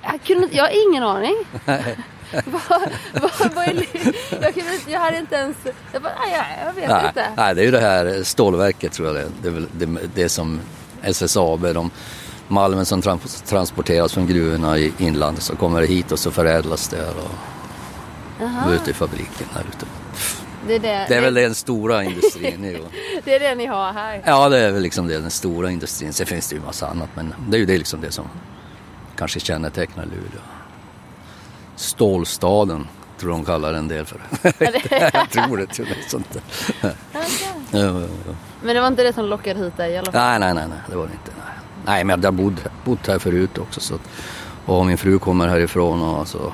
Jag, 0.01 0.21
kunde, 0.23 0.47
jag 0.51 0.63
har 0.63 0.87
ingen 0.89 1.03
aning. 1.03 1.35
vad, 2.45 2.91
vad, 3.13 3.53
vad 3.55 3.63
är 3.67 3.85
jag, 4.41 4.57
inte- 4.57 4.91
jag 4.91 4.99
hade 4.99 5.17
inte 5.17 5.35
ens... 5.35 5.57
Jag, 5.93 6.01
bara, 6.01 6.13
nej, 6.19 6.59
jag, 6.65 6.73
vet 6.73 6.89
Nej, 6.89 7.07
inte. 7.07 7.25
nej, 7.37 7.55
det 7.55 7.61
är 7.61 7.65
ju 7.65 7.71
det 7.71 7.79
här 7.79 8.23
stålverket 8.23 8.91
tror 8.93 9.07
jag 9.07 9.15
det 9.15 9.21
är. 9.21 9.51
Det 9.51 9.85
det, 9.85 9.99
det 10.15 10.29
som 10.29 10.59
SSAB, 11.03 11.61
de 11.73 11.91
malmen 12.47 12.85
som 12.85 13.01
trans- 13.01 13.41
transporteras 13.41 14.13
från 14.13 14.27
gruvorna 14.27 14.77
i 14.77 14.93
inlandet 14.97 15.43
så 15.43 15.55
kommer 15.55 15.81
det 15.81 15.87
hit 15.87 16.11
och 16.11 16.19
så 16.19 16.31
förädlas 16.31 16.87
det 16.87 17.07
och 17.09 17.31
Jaha, 18.39 18.63
går 18.65 18.73
ut 18.75 18.87
i 18.87 18.93
fabriken 18.93 19.47
här 19.53 19.61
ute. 19.69 19.85
det, 20.67 20.75
är 20.75 20.79
det, 20.79 21.05
Det 21.09 21.15
är 21.15 21.21
väl 21.21 21.33
den 21.33 21.55
stora 21.55 22.03
industrin 22.03 22.61
nu. 22.61 22.79
det 23.23 23.35
är 23.35 23.39
det 23.39 23.55
ni 23.55 23.65
har 23.65 23.93
här. 23.93 24.21
Ja, 24.25 24.49
det 24.49 24.59
är 24.59 24.71
väl 24.71 24.81
liksom 24.83 25.07
det, 25.07 25.17
den 25.19 25.31
stora 25.31 25.71
industrin. 25.71 26.13
Sen 26.13 26.25
finns 26.25 26.49
det 26.49 26.55
ju 26.55 26.61
massa 26.61 26.87
annat, 26.87 27.09
men 27.15 27.33
det 27.49 27.57
är 27.57 27.59
ju 27.59 27.65
det, 27.65 27.77
liksom 27.77 28.01
det 28.01 28.11
som 28.11 28.25
kanske 29.15 29.39
kännetecknar 29.39 30.05
Luleå. 30.05 30.41
Stålstaden, 31.77 32.87
tror 33.17 33.29
de 33.29 33.45
kallar 33.45 33.73
en 33.73 33.87
del 33.87 34.05
för. 34.05 34.21
jag 35.13 35.29
tror 35.29 35.57
det, 35.57 35.65
tror 35.65 35.85
det 35.85 36.09
sånt. 36.09 36.37
Men 38.61 38.75
det 38.75 38.81
var 38.81 38.87
inte 38.87 39.03
det 39.03 39.13
som 39.13 39.25
lockade 39.25 39.59
hit 39.59 39.77
dig 39.77 39.91
i 39.91 39.97
alla 39.97 40.11
fall? 40.11 40.21
Nej, 40.21 40.39
nej, 40.39 40.53
nej, 40.53 40.65
nej, 40.69 40.79
det 40.89 40.95
var 40.95 41.07
det 41.07 41.13
inte. 41.13 41.31
Nej, 41.45 41.53
nej 41.85 42.03
men 42.03 42.21
jag 42.21 42.27
har 42.27 42.37
bott, 42.37 42.67
bott 42.85 43.07
här 43.07 43.19
förut 43.19 43.57
också. 43.57 43.79
Så 43.79 43.95
att, 43.95 44.01
och 44.65 44.85
min 44.85 44.97
fru 44.97 45.19
kommer 45.19 45.47
härifrån 45.47 46.01
och 46.01 46.27
så 46.27 46.53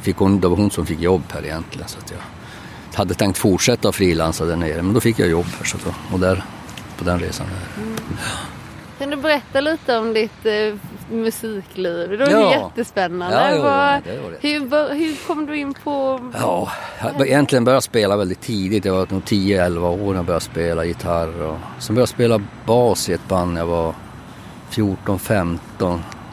fick 0.00 0.16
hon, 0.16 0.40
det 0.40 0.48
var 0.48 0.56
hon 0.56 0.70
som 0.70 0.86
fick 0.86 1.00
jobb 1.00 1.22
här 1.32 1.44
egentligen. 1.44 1.88
Så 1.88 1.98
att 1.98 2.10
jag 2.10 2.18
hade 2.98 3.14
tänkt 3.14 3.38
fortsätta 3.38 3.92
frilansa 3.92 4.44
där 4.44 4.56
nere, 4.56 4.82
men 4.82 4.94
då 4.94 5.00
fick 5.00 5.18
jag 5.18 5.28
jobb 5.28 5.46
här. 5.58 5.64
Så 5.64 5.78
då, 5.84 6.14
och 6.14 6.20
där, 6.20 6.44
på 6.98 7.04
den 7.04 7.18
resan. 7.18 7.46
Där. 7.46 7.84
Kan 8.98 9.10
du 9.10 9.16
berätta 9.16 9.60
lite 9.60 9.98
om 9.98 10.12
ditt 10.12 10.46
eh, 10.46 10.74
musikliv? 11.10 12.10
Det 12.10 12.16
var 12.16 12.30
Ja. 12.30 12.52
jättespännande. 12.52 13.36
Ja, 13.36 13.50
jo, 13.50 13.56
det 14.12 14.20
var 14.22 14.30
det. 14.30 14.48
hur, 14.48 14.94
hur 14.94 15.26
kom 15.26 15.46
du 15.46 15.56
in 15.58 15.74
på... 15.74 16.20
Ja, 16.40 16.72
jag 17.00 17.26
egentligen 17.28 17.64
började 17.64 17.82
spela 17.82 18.16
väldigt 18.16 18.40
tidigt. 18.40 18.84
Jag 18.84 18.92
var 18.94 19.06
nog 19.10 19.22
10-11 19.22 19.78
år 19.78 20.08
när 20.08 20.14
jag 20.14 20.24
började 20.24 20.44
spela 20.44 20.84
gitarr. 20.84 21.42
Och 21.42 21.56
sen 21.78 21.94
började 21.94 22.00
jag 22.02 22.08
spela 22.08 22.42
bas 22.66 23.08
i 23.08 23.12
ett 23.12 23.28
band 23.28 23.52
när 23.54 23.60
jag 23.60 23.66
var 23.66 23.94
14-15. 24.70 25.58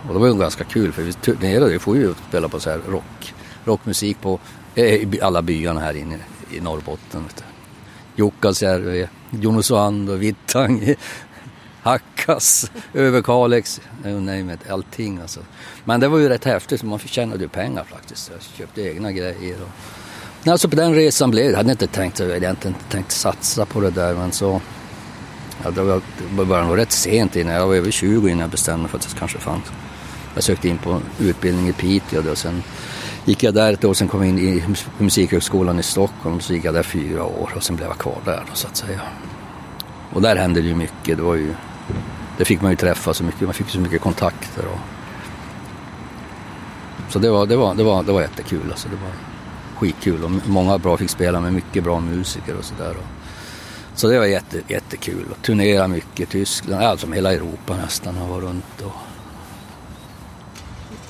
Och 0.08 0.14
det 0.14 0.20
var 0.20 0.28
ju 0.28 0.34
ganska 0.34 0.64
kul 0.64 0.92
för 0.92 1.02
vi 1.02 1.14
turnerade 1.14 1.72
ju, 1.72 1.80
får 1.80 1.98
ju 1.98 2.14
spela 2.30 2.48
på 2.50 2.60
så 2.60 2.70
här 2.70 2.80
rock, 2.88 3.34
rockmusik 3.66 4.22
på 4.22 4.40
eh, 4.76 4.86
i 4.86 5.20
alla 5.22 5.42
byarna 5.42 5.80
här 5.80 5.98
inne 5.98 6.16
i 6.52 6.60
Norrbotten. 6.62 7.24
Jukkasjärvi, 8.16 9.08
Junosuando, 9.30 10.16
Vittang, 10.16 10.96
Hackas, 11.84 12.72
Överkalix, 12.94 13.82
you 14.06 14.20
name 14.20 14.54
it, 14.54 14.72
allting 14.72 15.20
alltså. 15.22 15.40
Men 15.86 16.00
det 16.00 16.08
var 16.08 16.18
ju 16.18 16.30
rätt 16.30 16.46
häftigt, 16.46 16.84
man 16.84 17.00
tjänade 17.00 17.44
ju 17.44 17.50
pengar 17.50 17.84
faktiskt. 17.84 18.32
Jag 18.34 18.42
köpte 18.42 18.82
egna 18.82 19.12
grejer. 19.12 19.58
Och... 19.62 20.50
Alltså 20.52 20.70
på 20.70 20.76
den 20.76 20.96
resan 20.96 21.32
blev 21.32 21.46
det. 21.46 21.52
Jag 21.52 21.58
hade 21.58 21.72
inte 21.72 21.88
tänkt, 21.88 22.20
jag 22.20 22.34
hade 22.34 22.50
inte 22.50 22.74
tänkt 22.90 23.12
satsa 23.12 23.66
på 23.66 23.82
det 23.82 23.90
där 23.90 24.16
men 24.16 24.32
så... 24.32 24.62
Ja, 25.64 25.72
det 25.72 25.82
var, 25.82 26.02
det 26.38 26.44
var 26.44 26.64
nog 26.64 26.78
rätt 26.78 26.92
sent 26.92 27.36
innan, 27.36 27.54
jag 27.54 27.68
var 27.68 27.76
över 27.76 27.92
20 27.92 28.28
innan 28.28 28.40
jag 28.40 28.50
bestämde 28.50 28.82
mig 28.82 28.90
för 28.90 28.98
att 28.98 29.10
det 29.10 29.20
kanske 29.20 29.38
fanns. 29.40 29.64
Jag 30.36 30.44
sökte 30.44 30.70
in 30.70 30.78
på 30.78 31.02
utbildning 31.20 31.68
i 31.68 31.74
Piteå 31.74 32.22
då, 32.22 32.32
och 32.32 32.38
sen 32.38 32.64
gick 33.26 33.44
jag 33.44 33.54
där 33.54 33.74
ett 33.74 33.84
år, 33.84 33.94
sen 33.94 34.08
kom 34.08 34.20
jag 34.20 34.30
in 34.30 34.40
i 34.40 34.64
Musikhögskolan 34.98 35.80
i 35.80 35.84
Stockholm, 35.84 36.40
så 36.40 36.54
gick 36.54 36.66
jag 36.66 36.74
där 36.74 36.84
fyra 36.84 37.24
år 37.24 37.52
och 37.56 37.64
sen 37.64 37.76
blev 37.76 37.88
jag 37.88 37.98
kvar 37.98 38.18
där 38.26 38.44
då, 38.50 38.56
så 38.56 38.68
att 38.68 38.78
säga. 38.78 39.02
Och 40.14 40.22
där 40.22 40.36
hände 40.36 40.62
det 40.62 40.68
ju 40.68 40.76
mycket, 40.76 41.18
det 41.18 41.24
var 41.24 41.36
ju... 41.36 41.54
Det 42.38 42.46
fick 42.46 42.62
man 42.62 42.72
ju 42.72 42.78
träffa 42.78 43.14
så 43.14 43.24
mycket, 43.24 43.42
man 43.42 43.54
fick 43.54 43.70
så 43.70 43.80
mycket 43.80 44.02
kontakter 44.02 44.66
och... 44.66 44.80
Så 47.10 47.20
det 47.20 47.30
var, 47.30 47.46
det 47.46 47.56
var, 47.56 47.74
det 47.76 47.84
var, 47.84 48.04
det 48.04 48.12
var 48.12 48.22
jättekul 48.22 48.72
alltså, 48.72 48.88
det 48.90 48.96
var 48.96 49.12
skitkul 49.80 50.24
och 50.24 50.32
många 50.48 50.78
bra 50.78 50.98
fick 50.98 51.10
spela 51.10 51.40
med 51.40 51.54
mycket 51.54 51.84
bra 51.84 52.00
musiker 52.00 52.56
och 52.58 52.66
sådär. 52.66 52.96
Så 53.96 54.08
det 54.08 54.20
var 54.20 54.26
jätte, 54.26 54.62
jättekul 54.68 55.26
och 55.32 55.42
turnera 55.42 55.88
mycket 55.88 56.20
i 56.20 56.26
Tyskland, 56.26 56.84
alltså 56.84 57.08
hela 57.12 57.34
Europa 57.34 57.76
nästan 57.78 58.18
har 58.18 58.28
varit 58.28 58.44
runt 58.44 58.82
och 58.82 58.92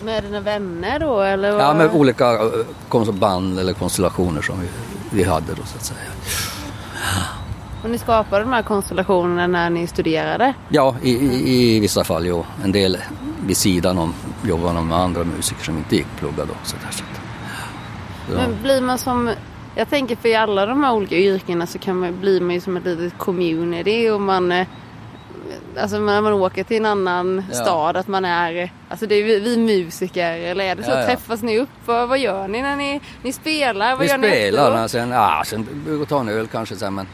Med 0.03 0.23
dina 0.23 0.39
vänner 0.41 0.99
då 0.99 1.21
eller? 1.21 1.49
Ja, 1.49 1.57
vad- 1.57 1.75
med 1.75 1.89
olika 1.93 2.31
eh, 2.93 3.11
band 3.13 3.59
eller 3.59 3.73
konstellationer 3.73 4.41
som 4.41 4.59
vi, 4.61 4.67
vi 5.11 5.23
hade 5.23 5.53
då 5.53 5.63
så 5.65 5.77
att 5.77 5.85
säga. 5.85 5.99
Och 7.83 7.89
ni 7.89 7.97
skapade 7.97 8.43
de 8.43 8.53
här 8.53 8.61
konstellationerna 8.61 9.47
när 9.47 9.69
ni 9.69 9.87
studerade? 9.87 10.53
Ja, 10.69 10.95
i, 11.03 11.11
i, 11.11 11.75
i 11.75 11.79
vissa 11.79 12.03
fall 12.03 12.25
jo. 12.27 12.45
En 12.63 12.71
del 12.71 12.97
vid 13.45 13.57
sidan 13.57 13.97
om 13.97 14.13
jobbade 14.43 14.73
de 14.75 14.87
med 14.87 14.97
andra 14.97 15.23
musiker 15.23 15.63
som 15.63 15.77
inte 15.77 15.95
gick 15.95 16.07
plugga 16.19 16.45
då. 16.45 16.53
Så 16.63 16.75
där, 16.85 16.91
så 16.91 17.03
ja. 18.31 18.37
Men 18.37 18.61
blir 18.63 18.81
man 18.81 18.97
som... 18.97 19.29
Jag 19.75 19.89
tänker 19.89 20.15
för 20.15 20.29
i 20.29 20.35
alla 20.35 20.65
de 20.65 20.83
här 20.83 20.93
olika 20.93 21.15
yrkena 21.15 21.67
så 21.67 21.79
kan 21.79 21.99
man, 21.99 22.19
blir 22.19 22.41
man 22.41 22.55
ju 22.55 22.61
som 22.61 22.77
ett 22.77 22.85
litet 22.85 23.17
community 23.17 24.09
och 24.09 24.21
man... 24.21 24.51
eh, 24.51 24.67
Alltså 25.81 25.99
när 25.99 26.21
man 26.21 26.33
åker 26.33 26.63
till 26.63 26.77
en 26.77 26.85
annan 26.85 27.43
Ja. 27.51 27.55
stad 27.57 27.97
att 27.97 28.07
man 28.07 28.25
är... 28.25 28.71
Alltså 28.89 29.05
det 29.05 29.15
är 29.15 29.23
vi, 29.23 29.39
vi 29.39 29.57
musiker 29.57 30.31
eller 30.37 30.65
är 30.65 30.75
det 30.75 30.83
så? 30.83 30.91
Ja, 30.91 30.99
ja. 30.99 31.05
Träffas 31.05 31.41
ni 31.41 31.59
upp? 31.59 31.69
Vad, 31.85 32.09
vad 32.09 32.19
gör 32.19 32.47
ni 32.47 32.61
när 32.61 32.75
ni, 32.75 33.01
ni 33.23 33.33
spelar? 33.33 33.89
Vad 33.89 33.99
Vi 33.99 34.07
gör 34.07 34.17
ni 34.17 34.27
spelar, 34.27 34.61
efteråt? 34.63 34.73
men 34.79 34.89
sen, 34.89 35.09
ja, 35.11 35.43
sen 35.45 35.67
brukar 35.85 35.99
vi 35.99 36.05
ta 36.05 36.19
en 36.19 36.29
öl 36.29 36.47
kanske 36.47 36.75
sen 36.75 36.93
men 36.95 37.07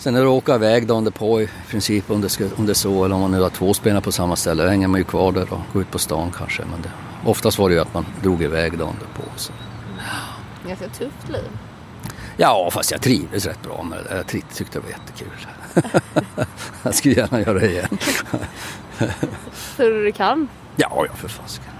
Sen 0.00 0.14
när 0.14 0.20
du 0.20 0.26
åker 0.26 0.54
iväg 0.54 0.86
dagen 0.86 1.04
därpå 1.04 1.40
i 1.40 1.48
princip 1.68 2.10
om 2.10 2.20
det, 2.20 2.28
ska, 2.28 2.44
om 2.56 2.66
det 2.66 2.72
är 2.72 2.74
så 2.74 3.04
eller 3.04 3.14
om 3.14 3.20
man 3.20 3.30
nu 3.30 3.40
har 3.40 3.50
två 3.50 3.74
spelare 3.74 4.00
på 4.02 4.12
samma 4.12 4.36
ställe, 4.36 4.62
då 4.62 4.68
hänger 4.68 4.88
man 4.88 5.00
ju 5.00 5.04
kvar 5.04 5.32
där 5.32 5.52
och 5.52 5.60
går 5.72 5.82
ut 5.82 5.90
på 5.90 5.98
stan 5.98 6.32
kanske. 6.36 6.62
Men 6.70 6.82
det, 6.82 6.90
oftast 7.24 7.58
var 7.58 7.68
det 7.68 7.74
ju 7.74 7.80
att 7.80 7.94
man 7.94 8.06
drog 8.22 8.42
iväg 8.42 8.78
dagen 8.78 8.94
därpå. 9.00 9.30
Så. 9.36 9.52
Ganska 10.68 10.88
tufft 10.88 11.28
liv. 11.28 11.48
Ja, 12.36 12.68
fast 12.72 12.90
jag 12.90 13.00
trivdes 13.00 13.46
rätt 13.46 13.62
bra 13.62 13.82
med 13.82 13.98
det 13.98 14.08
där. 14.08 14.16
Jag 14.16 14.26
ty- 14.26 14.42
tyckte 14.54 14.78
det 14.78 14.82
var 14.82 14.90
jättekul. 14.90 15.46
jag 16.82 16.94
skulle 16.94 17.14
gärna 17.14 17.40
göra 17.40 17.58
det 17.58 17.70
igen. 17.70 17.98
Tror 19.76 19.90
du 19.90 20.04
du 20.04 20.12
kan? 20.12 20.48
Ja, 20.76 21.04
ja 21.08 21.14
för 21.14 21.28
fasiken. 21.28 21.72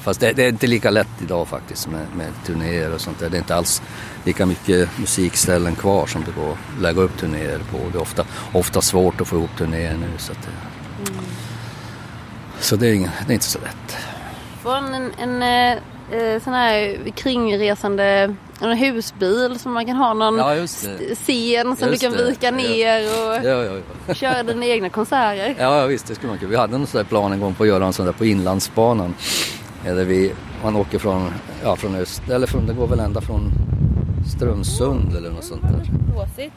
Fast 0.00 0.20
det, 0.20 0.32
det 0.32 0.44
är 0.44 0.48
inte 0.48 0.66
lika 0.66 0.90
lätt 0.90 1.22
idag 1.22 1.48
faktiskt 1.48 1.88
med, 1.88 2.06
med 2.16 2.32
turnéer 2.46 2.94
och 2.94 3.00
sånt 3.00 3.18
där. 3.18 3.30
Det 3.30 3.36
är 3.36 3.38
inte 3.38 3.54
alls 3.54 3.82
lika 4.24 4.46
mycket 4.46 4.98
musikställen 4.98 5.74
kvar 5.74 6.06
som 6.06 6.24
det 6.24 6.32
går 6.32 6.52
att 6.52 6.82
lägga 6.82 7.00
upp 7.00 7.16
turnéer 7.18 7.60
på. 7.70 7.78
Det 7.92 7.98
är 7.98 8.02
ofta, 8.02 8.24
ofta 8.52 8.80
svårt 8.80 9.20
att 9.20 9.28
få 9.28 9.36
ihop 9.36 9.50
turnéer 9.58 9.96
nu. 9.96 10.08
Så, 10.18 10.32
att 10.32 10.38
det, 10.42 10.50
så 12.60 12.76
det, 12.76 12.88
är 12.88 12.94
ingen, 12.94 13.10
det 13.26 13.32
är 13.32 13.34
inte 13.34 13.46
så 13.46 13.58
lätt. 13.58 13.96
Från 14.62 14.94
en, 14.94 15.12
en 15.18 15.78
eh, 16.12 16.42
sån 16.42 16.52
här 16.52 16.98
kringresande 17.16 18.34
en 18.60 18.76
husbil 18.76 19.58
som 19.58 19.72
man 19.72 19.86
kan 19.86 19.96
ha 19.96 20.14
någon 20.14 20.36
Ja, 20.38 20.66
scen 21.14 21.76
som 21.76 21.88
Just 21.88 22.00
du 22.02 22.08
kan 22.08 22.16
det, 22.16 22.24
vika 22.24 22.50
ner 22.50 23.02
och 23.04 23.44
Ja, 23.44 23.80
ja, 24.08 24.14
köra 24.14 24.42
dina 24.42 24.66
egna 24.66 24.88
konserter. 24.88 25.54
Ja, 25.58 25.80
ja, 25.80 25.86
visst, 25.86 26.06
det 26.06 26.14
skulle 26.14 26.28
man 26.30 26.38
kunna. 26.38 26.50
Vi 26.50 26.56
hade 26.56 26.74
en 26.76 26.86
sån 26.86 26.98
där 26.98 27.04
plan 27.04 27.32
en 27.32 27.40
gång 27.40 27.54
på 27.54 27.62
att 27.62 27.68
göra 27.68 27.86
en 27.86 27.92
sån 27.92 28.06
där 28.06 28.12
på 28.12 28.24
Inlandsbanan. 28.24 29.14
Eller 29.86 30.04
vi, 30.04 30.32
man 30.62 30.76
åker 30.76 30.98
från, 30.98 31.30
ja, 31.62 31.76
från 31.76 31.94
öst, 31.94 32.22
eller 32.30 32.46
från, 32.46 32.66
det 32.66 32.72
går 32.72 32.86
väl 32.86 33.00
ända 33.00 33.20
från 33.20 33.52
Strömsund 34.36 35.16
eller 35.16 35.30
något 35.30 35.44
sånt 35.44 35.62
där. 35.62 35.90
Blåsigt. 36.12 36.54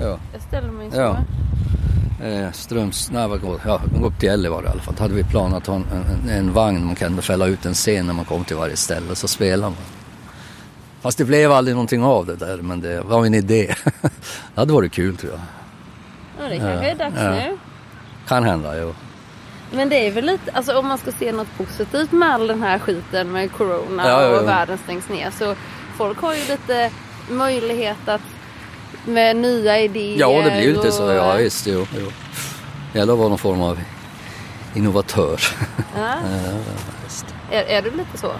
Ja. 0.00 0.18
Jag 0.32 0.42
ställer 0.42 0.70
mig 0.70 0.90
så. 0.90 0.96
Ja. 0.96 1.16
Eh, 2.22 2.52
Ströms, 2.52 3.10
nej 3.10 3.28
vad 3.28 3.40
går, 3.40 3.60
ja, 3.66 3.80
upp 4.02 4.18
till 4.18 4.28
Gällivare 4.28 4.64
i 4.66 4.68
alla 4.68 4.82
fall. 4.82 4.94
Då 4.96 5.02
hade 5.02 5.14
vi 5.14 5.24
planerat 5.24 5.56
att 5.62 5.66
ha 5.66 5.74
en, 5.74 5.84
en, 6.24 6.28
en 6.30 6.52
vagn 6.52 6.84
man 6.86 6.94
kunde 6.94 7.22
fälla 7.22 7.46
ut 7.46 7.66
en 7.66 7.74
scen 7.74 8.06
när 8.06 8.14
man 8.14 8.24
kom 8.24 8.44
till 8.44 8.56
varje 8.56 8.76
ställe 8.76 9.14
så 9.14 9.28
spelar 9.28 9.68
man. 9.70 9.78
Fast 11.00 11.18
det 11.18 11.24
blev 11.24 11.52
aldrig 11.52 11.74
någonting 11.74 12.02
av 12.04 12.26
det 12.26 12.36
där 12.36 12.56
men 12.56 12.80
det 12.80 13.00
var 13.00 13.26
en 13.26 13.34
idé. 13.34 13.74
det 14.02 14.60
hade 14.60 14.72
varit 14.72 14.92
kul 14.92 15.16
tror 15.16 15.32
jag. 15.32 15.40
Ja, 16.44 16.48
det 16.48 16.56
kanske 16.56 16.90
är 16.90 16.94
dags 16.94 17.16
Ja. 17.18 17.30
nu. 17.30 17.58
Kan 18.28 18.44
hända, 18.44 18.78
jo. 18.78 18.94
Men 19.72 19.88
det 19.88 20.06
är 20.06 20.10
väl 20.12 20.24
lite, 20.26 20.52
alltså 20.52 20.78
om 20.78 20.86
man 20.86 20.98
ska 20.98 21.12
se 21.12 21.32
något 21.32 21.56
positivt 21.58 22.12
med 22.12 22.34
all 22.34 22.46
den 22.46 22.62
här 22.62 22.78
skiten 22.78 23.32
med 23.32 23.52
corona 23.52 24.08
Ja, 24.08 24.22
ja, 24.22 24.30
ja. 24.30 24.40
och 24.40 24.48
världen 24.48 24.78
stängs 24.78 25.08
ner 25.08 25.30
så 25.30 25.54
folk 25.96 26.18
har 26.20 26.34
ju 26.34 26.40
lite 26.40 26.90
möjlighet 27.30 28.08
att 28.08 28.20
med 29.06 29.36
nya 29.36 29.80
idéer. 29.80 30.18
Ja, 30.20 30.42
det 30.42 30.50
blir 30.50 30.74
lite 30.74 30.92
så. 30.92 31.04
och- 31.04 31.14
Ja, 31.14 31.34
visst, 31.36 31.66
jo. 31.66 31.86
jo. 31.98 32.10
Det 32.92 32.98
gäller 32.98 33.12
att 33.12 33.18
vara 33.18 33.28
någon 33.28 33.38
form 33.38 33.62
av 33.62 33.80
innovatör. 34.74 35.40
Ja. 35.96 36.14
Är, 37.50 37.62
är 37.62 37.82
du 37.82 37.90
lite 37.90 38.18
så? 38.18 38.32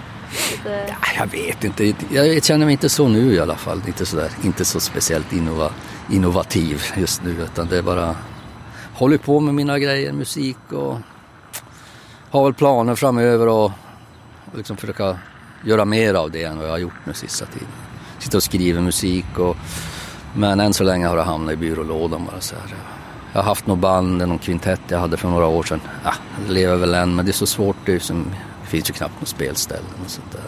Lite... 0.51 0.85
Ja, 0.87 0.95
jag 1.17 1.27
vet 1.31 1.63
inte. 1.63 1.93
Jag 2.09 2.43
känner 2.43 2.65
mig 2.65 2.71
inte 2.71 2.89
så 2.89 3.07
nu 3.07 3.33
i 3.33 3.39
alla 3.39 3.55
fall. 3.55 3.81
Inte 3.87 4.05
så, 4.05 4.15
där, 4.17 4.29
inte 4.43 4.65
så 4.65 4.79
speciellt 4.79 5.33
innova, 5.33 5.71
innovativ 6.11 6.83
just 6.97 7.23
nu. 7.23 7.31
Utan 7.43 7.67
det 7.67 7.77
är 7.77 7.81
bara 7.81 8.15
håller 8.93 9.17
på 9.17 9.39
med 9.39 9.55
mina 9.55 9.79
grejer, 9.79 10.13
musik 10.13 10.57
och 10.71 10.97
har 12.31 12.43
väl 12.43 12.53
planer 12.53 12.95
framöver 12.95 13.47
och 13.47 13.71
och 14.51 14.57
liksom 14.57 14.77
försöka 14.77 15.17
göra 15.65 15.85
mer 15.85 16.13
av 16.13 16.31
det 16.31 16.43
än 16.43 16.57
vad 16.57 16.65
jag 16.67 16.71
har 16.71 16.77
gjort 16.77 16.93
nu 17.05 17.13
sista 17.13 17.45
tiden. 17.45 17.67
Sitta 18.19 18.37
och 18.37 18.43
skriva 18.43 18.81
musik 18.81 19.39
och 19.39 19.57
men 20.37 20.59
än 20.59 20.73
så 20.73 20.83
länge 20.83 21.07
har 21.07 21.17
det 21.17 21.23
hamnat 21.23 21.53
i 21.53 21.55
byrålådan 21.55 22.25
bara 22.25 22.41
så 22.41 22.55
här. 22.55 22.75
Jag 23.33 23.39
har 23.39 23.43
haft 23.43 23.67
något 23.67 23.79
band, 23.79 24.17
någon 24.17 24.37
kvintett 24.37 24.81
jag 24.87 24.99
hade 24.99 25.17
för 25.17 25.29
några 25.29 25.45
år 25.45 25.63
sedan. 25.63 25.81
Ja, 26.03 26.13
det 26.47 26.53
lever 26.53 26.75
väl 26.75 26.93
än 26.93 27.15
men 27.15 27.25
det 27.25 27.31
är 27.31 27.33
så 27.33 27.45
svårt. 27.45 27.75
Det, 27.85 27.93
är 27.93 27.99
som, 27.99 28.25
det 28.63 28.67
finns 28.67 28.89
ju 28.89 28.93
knappt 28.93 29.19
något 29.19 29.27
spelställen 29.27 29.85
och 30.05 30.09
sånt 30.09 30.31
där. 30.31 30.41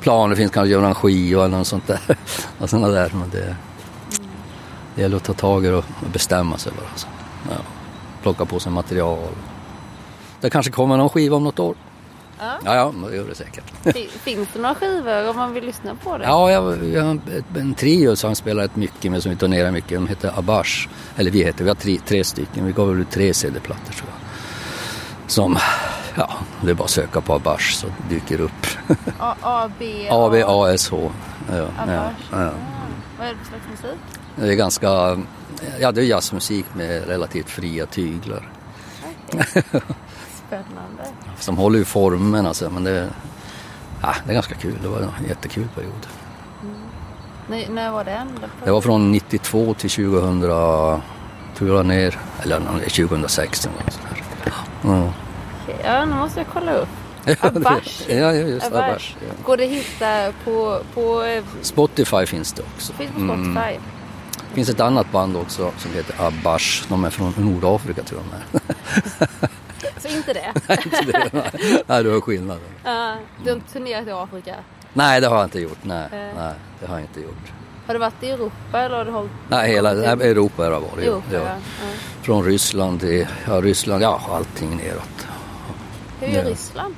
Planer 0.00 0.34
finns 0.34 0.50
kanske 0.50 0.66
att 0.66 0.80
göra 0.80 0.88
en 0.88 0.94
skiva 0.94 1.44
eller 1.44 1.58
något 1.58 1.66
sånt 1.66 1.86
där. 1.86 2.00
och 2.58 2.70
såna 2.70 2.88
där 2.88 3.10
men 3.14 3.30
det, 3.30 3.56
det 4.94 5.02
gäller 5.02 5.16
att 5.16 5.24
ta 5.24 5.32
tag 5.32 5.64
i 5.64 5.68
det 5.68 5.76
och 5.76 5.84
bestämma 6.12 6.58
sig 6.58 6.72
bara. 6.76 6.96
Så. 6.96 7.06
Ja, 7.50 7.56
plocka 8.22 8.44
på 8.44 8.60
sig 8.60 8.72
material. 8.72 9.28
Det 10.40 10.50
kanske 10.50 10.72
kommer 10.72 10.96
någon 10.96 11.08
skiva 11.08 11.36
om 11.36 11.44
något 11.44 11.58
år. 11.58 11.74
Ja. 12.40 12.58
Ja, 12.64 12.74
ja, 12.74 12.94
det 13.10 13.16
gör 13.16 13.26
det 13.28 13.34
säkert. 13.34 13.64
Fin- 13.94 14.08
Finns 14.08 14.48
det 14.52 14.58
några 14.60 14.74
skivor 14.74 15.28
om 15.30 15.36
man 15.36 15.52
vill 15.54 15.64
lyssna 15.64 15.94
på 15.94 16.18
det? 16.18 16.24
Ja, 16.24 16.50
jag, 16.52 16.62
har 16.62 17.14
ett- 17.14 17.56
en 17.56 17.74
trio 17.74 18.16
som 18.16 18.34
spelar 18.34 18.62
rätt 18.62 18.76
mycket 18.76 19.10
med, 19.12 19.22
som 19.22 19.30
vi 19.30 19.36
turnerar 19.36 19.70
mycket. 19.70 19.90
De 19.90 20.06
heter 20.06 20.38
Abash. 20.38 20.88
Eller 21.16 21.30
vi 21.30 21.44
heter, 21.44 21.64
vi 21.64 21.70
har 21.70 21.74
tre, 21.76 21.98
tre 22.06 22.24
stycken. 22.24 22.66
Vi 22.66 22.72
gav 22.72 22.88
väl 22.88 23.00
ut 23.00 23.10
tre 23.10 23.34
CD-plattor 23.34 23.92
tror 23.92 24.08
jag. 24.10 24.20
Som, 25.30 25.58
ja, 26.16 26.30
det 26.62 26.70
är 26.70 26.74
bara 26.74 26.84
att 26.84 26.90
söka 26.90 27.20
på 27.20 27.34
Abash 27.34 27.72
så 27.74 27.86
dyker 28.08 28.36
det 28.38 28.42
upp. 28.44 28.66
A, 29.18 29.34
A, 29.42 29.70
B, 29.78 30.08
A-V-A-S-H. 30.10 31.10
Ja, 31.50 31.56
ja, 31.56 31.64
Abash. 31.82 32.14
ja. 32.32 32.38
Ah. 32.46 32.50
Vad 33.18 33.26
är 33.28 33.30
det 33.32 33.38
för 33.38 33.46
slags 33.48 33.64
musik? 33.70 34.00
Det 34.36 34.48
är 34.48 34.54
ganska, 34.54 34.88
ja 35.80 35.92
det 35.92 36.00
är 36.00 36.04
jazzmusik 36.04 36.64
med 36.72 37.06
relativt 37.08 37.50
fria 37.50 37.86
tyglar. 37.86 38.48
Okej. 39.32 39.62
Spännande. 40.62 41.04
Som 41.38 41.56
håller 41.58 41.78
ju 41.78 41.84
formen 41.84 42.46
alltså, 42.46 42.70
men 42.70 42.84
det, 42.84 43.08
ja, 44.02 44.14
det 44.24 44.30
är 44.30 44.34
ganska 44.34 44.54
kul. 44.54 44.78
Det 44.82 44.88
var 44.88 44.98
en 45.00 45.28
jättekul 45.28 45.68
period. 45.74 46.06
När, 47.48 47.68
när 47.68 47.90
var 47.90 48.04
den? 48.04 48.28
Det 48.64 48.70
var 48.70 48.80
från 48.80 49.12
92 49.12 49.74
till 49.74 49.90
2000, 49.90 50.40
tror 51.56 51.76
jag 51.76 51.86
ner, 51.86 52.18
eller 52.42 52.60
2006 52.90 53.66
eller 53.66 53.76
något 53.84 53.92
sånt 53.92 54.06
där. 54.44 54.52
Ja. 54.82 55.12
Ja, 55.84 56.04
nu 56.04 56.14
måste 56.14 56.40
jag 56.40 56.46
kolla 56.52 56.72
upp. 56.72 56.88
Ja, 57.26 57.34
Abash. 57.48 58.04
det- 58.06 58.14
Ja, 58.18 58.32
just 58.32 58.66
Abash. 58.66 58.88
Abash. 58.90 59.14
Ja. 59.20 59.34
Går 59.44 59.56
det 59.56 59.64
att 59.64 59.70
hitta 59.70 60.32
på, 60.44 60.80
på 60.94 61.22
eh, 61.22 61.44
Spotify 61.62 62.26
finns 62.26 62.52
det 62.52 62.62
också. 62.74 62.92
finns 62.92 63.10
på 63.12 63.18
Spotify? 63.18 63.48
Mm. 63.74 63.82
Det 64.48 64.54
finns 64.54 64.68
ett 64.68 64.80
annat 64.80 65.12
band 65.12 65.36
också 65.36 65.70
som 65.78 65.92
heter 65.94 66.26
Abash. 66.26 66.84
De 66.88 67.04
är 67.04 67.10
från 67.10 67.34
Nordafrika 67.38 68.02
tror 68.02 68.20
jag 68.30 68.50
de 68.62 68.74
är. 68.74 69.48
Så 69.98 70.08
inte 70.08 70.32
det? 70.32 70.52
Nej, 71.86 72.02
det 72.04 72.10
var 72.10 72.20
skillnaden. 72.20 72.62
Ja, 72.84 73.14
du 73.44 73.50
har 73.50 73.56
inte 73.56 73.72
turnerat 73.72 74.06
i 74.06 74.10
Afrika? 74.10 74.54
Nej, 74.92 75.20
det 75.20 75.26
har 75.26 75.36
jag 75.36 75.44
inte 75.46 75.60
gjort. 75.60 75.78
Nej, 75.82 76.04
Eh. 76.12 76.18
nej 76.36 76.54
det 76.80 76.86
har 76.86 76.94
jag 76.94 77.02
inte 77.04 77.20
gjort. 77.20 77.52
Har 77.86 77.94
du 77.94 78.00
varit 78.00 78.22
i 78.22 78.30
Europa 78.30 78.80
eller 78.80 78.96
har 78.96 79.04
du 79.04 79.10
hållit 79.10 79.30
Nej, 79.48 79.70
hela 79.72 79.92
nej, 79.92 80.06
Europa 80.08 80.62
har 80.64 80.70
jag 80.72 80.80
varit. 80.80 81.04
Europa, 81.06 81.26
ja. 81.32 81.40
ja. 81.40 81.56
Från 82.22 82.44
Ryssland 82.44 83.00
till, 83.00 83.26
ja 83.46 83.60
Ryssland, 83.60 84.02
ja 84.02 84.20
allting 84.30 84.76
neråt. 84.76 85.26
Hur 86.20 86.28
är 86.28 86.44
Ja. 86.44 86.50
Ryssland? 86.50 86.94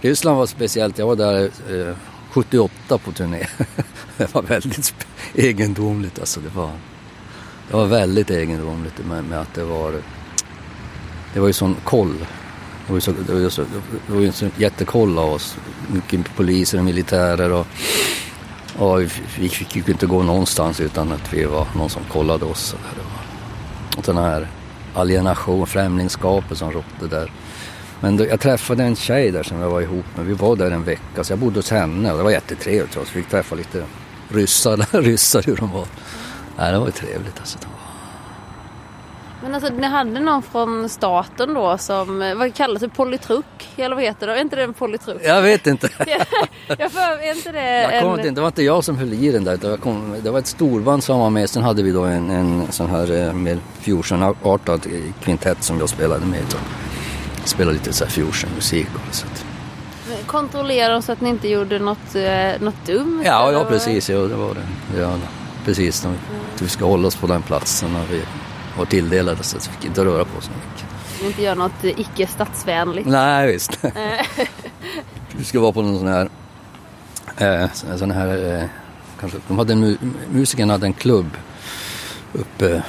Ryssland 0.00 0.38
var 0.38 0.46
speciellt. 0.46 0.98
Jag 0.98 1.06
var 1.06 1.16
där 1.16 1.50
eh, 1.88 1.94
78 2.30 2.98
på 2.98 3.12
turné. 3.12 3.46
det 4.16 4.34
var 4.34 4.42
väldigt 4.42 4.94
egendomligt 5.34 6.18
alltså. 6.18 6.40
Det 6.40 6.48
var, 6.56 6.70
det 7.70 7.76
var 7.76 7.86
väldigt 7.86 8.30
egendomligt 8.30 8.98
med, 9.06 9.24
med 9.24 9.40
att 9.40 9.54
det 9.54 9.64
var 9.64 9.92
det 11.34 11.40
var 11.40 11.46
ju 11.46 11.52
sån 11.52 11.76
koll. 11.84 12.14
Det 12.86 12.92
var 12.92 12.94
ju, 12.94 13.00
så, 13.00 13.12
det 13.26 13.32
var 13.32 13.40
ju, 13.40 13.50
så, 13.50 13.62
det 14.06 14.12
var 14.12 14.20
ju 14.20 14.26
en 14.26 14.32
sån 14.32 14.50
jättekoll 14.56 15.18
av 15.18 15.32
oss. 15.32 15.56
Mycket 15.88 16.36
poliser 16.36 16.78
och 16.78 16.84
militärer 16.84 17.52
och, 17.52 17.66
och 18.78 19.00
vi, 19.00 19.08
vi 19.38 19.48
fick 19.48 19.76
ju 19.76 19.82
inte 19.86 20.06
gå 20.06 20.22
någonstans 20.22 20.80
utan 20.80 21.12
att 21.12 21.32
vi 21.32 21.44
var 21.44 21.66
någon 21.76 21.90
som 21.90 22.02
kollade 22.04 22.44
oss. 22.44 22.76
Och 23.96 24.02
den 24.02 24.16
här 24.16 24.48
alienation, 24.94 25.66
främlingskapet 25.66 26.58
som 26.58 26.72
rådde 26.72 27.16
där. 27.16 27.32
Men 28.00 28.16
då, 28.16 28.26
jag 28.26 28.40
träffade 28.40 28.84
en 28.84 28.96
tjej 28.96 29.30
där 29.30 29.42
som 29.42 29.60
jag 29.60 29.70
var 29.70 29.80
ihop 29.80 30.04
med. 30.16 30.26
Vi 30.26 30.32
var 30.32 30.56
där 30.56 30.70
en 30.70 30.84
vecka 30.84 31.24
så 31.24 31.32
jag 31.32 31.38
bodde 31.38 31.58
hos 31.58 31.70
henne 31.70 32.12
och 32.12 32.18
det 32.18 32.24
var 32.24 32.30
jättetrevligt. 32.30 32.94
Så 32.94 33.00
vi 33.00 33.06
fick 33.06 33.28
träffa 33.28 33.54
lite 33.54 33.84
ryssar, 34.28 34.86
ryssar 35.02 35.42
hur 35.42 35.56
de 35.56 35.72
var. 35.72 35.86
Nej, 36.58 36.72
det 36.72 36.78
var 36.78 36.86
ju 36.86 36.92
trevligt 36.92 37.38
alltså. 37.38 37.58
De 39.40 39.46
Men 39.46 39.54
alltså 39.54 39.72
ni 39.72 39.86
hade 39.86 40.20
någon 40.20 40.42
från 40.42 40.88
staten 40.88 41.54
då 41.54 41.78
som, 41.78 42.22
eh, 42.22 42.34
vad 42.34 42.54
kallas 42.54 42.80
det, 42.80 42.88
politruk? 42.88 43.44
Eller 43.76 43.94
vad 43.94 44.04
heter 44.04 44.26
det? 44.26 44.36
Är 44.36 44.40
inte 44.40 44.56
det 44.56 44.62
en 44.62 44.74
politruk? 44.74 45.20
Jag 45.24 45.42
vet 45.42 45.66
inte. 45.66 45.88
jag 46.78 46.92
för, 46.92 47.00
är 47.22 47.36
inte 47.36 47.52
det 47.52 47.82
Jag 47.82 48.02
kommer 48.02 48.14
en... 48.14 48.20
inte, 48.20 48.30
det 48.30 48.40
var 48.40 48.48
inte 48.48 48.62
jag 48.62 48.84
som 48.84 48.98
höll 48.98 49.12
i 49.12 49.30
den 49.32 49.44
där. 49.44 49.54
utan 49.54 49.78
kom, 49.78 50.16
det 50.22 50.30
var 50.30 50.38
ett 50.38 50.46
storband 50.46 51.04
som 51.04 51.18
var 51.18 51.30
med. 51.30 51.50
Sen 51.50 51.62
hade 51.62 51.82
vi 51.82 51.90
då 51.92 52.02
en, 52.02 52.30
en 52.30 52.72
sån 52.72 52.90
här 52.90 53.26
eh, 53.28 53.32
mer 53.32 53.58
fusionartad 53.80 54.86
kvintett 55.22 55.62
som 55.62 55.78
jag 55.78 55.88
spelade 55.88 56.26
med. 56.26 56.40
Så. 56.48 56.58
Spelade 57.44 57.72
lite 57.78 57.92
så 57.92 58.04
här 58.04 58.10
fusionmusik 58.10 58.88
och 58.94 59.14
så. 59.14 59.26
att- 59.26 59.44
Kontrollera 60.26 60.92
dem 60.92 61.02
så 61.02 61.12
att 61.12 61.20
ni 61.20 61.28
inte 61.28 61.48
gjorde 61.48 61.78
något, 61.78 62.14
eh, 62.14 62.60
något 62.60 62.86
dumt? 62.86 63.22
Ja, 63.24 63.52
ja 63.52 63.64
precis. 63.64 64.10
Ja, 64.10 64.18
det 64.18 64.34
var 64.34 64.54
det. 64.54 65.00
Ja, 65.00 65.14
precis. 65.64 66.00
De, 66.02 66.14
Vi 66.58 66.68
ska 66.68 66.84
hålla 66.84 67.08
oss 67.08 67.16
på 67.16 67.26
den 67.26 67.42
platsen 67.42 67.92
när 67.92 68.04
vi 68.10 68.22
var 68.80 68.86
tilldelade 68.86 69.42
så 69.42 69.56
vi 69.56 69.62
fick 69.62 69.84
inte 69.84 70.04
röra 70.04 70.24
på 70.24 70.40
så 70.40 70.50
mycket. 70.50 70.84
Ni 71.20 71.26
inte 71.26 71.42
gör 71.42 71.54
något 71.54 71.84
eh, 71.84 72.00
icke 72.00 72.26
statsvänligt? 72.26 73.08
Nej, 73.08 73.52
visst. 73.52 73.78
Vi 75.36 75.44
ska 75.44 75.60
vara 75.60 75.72
på 75.72 75.82
någon 75.82 75.98
sån 75.98 76.08
här... 76.08 76.28
Eh, 77.36 77.96
sån 77.96 78.10
här 78.10 78.58
eh, 78.60 78.64
kanske, 79.20 79.38
de 79.48 79.58
hade 79.58 79.72
en, 79.72 79.84
mu- 79.84 80.10
musikerna 80.32 80.72
hade 80.74 80.86
en 80.86 80.92
klubb 80.92 81.30
uppe, 82.32 82.82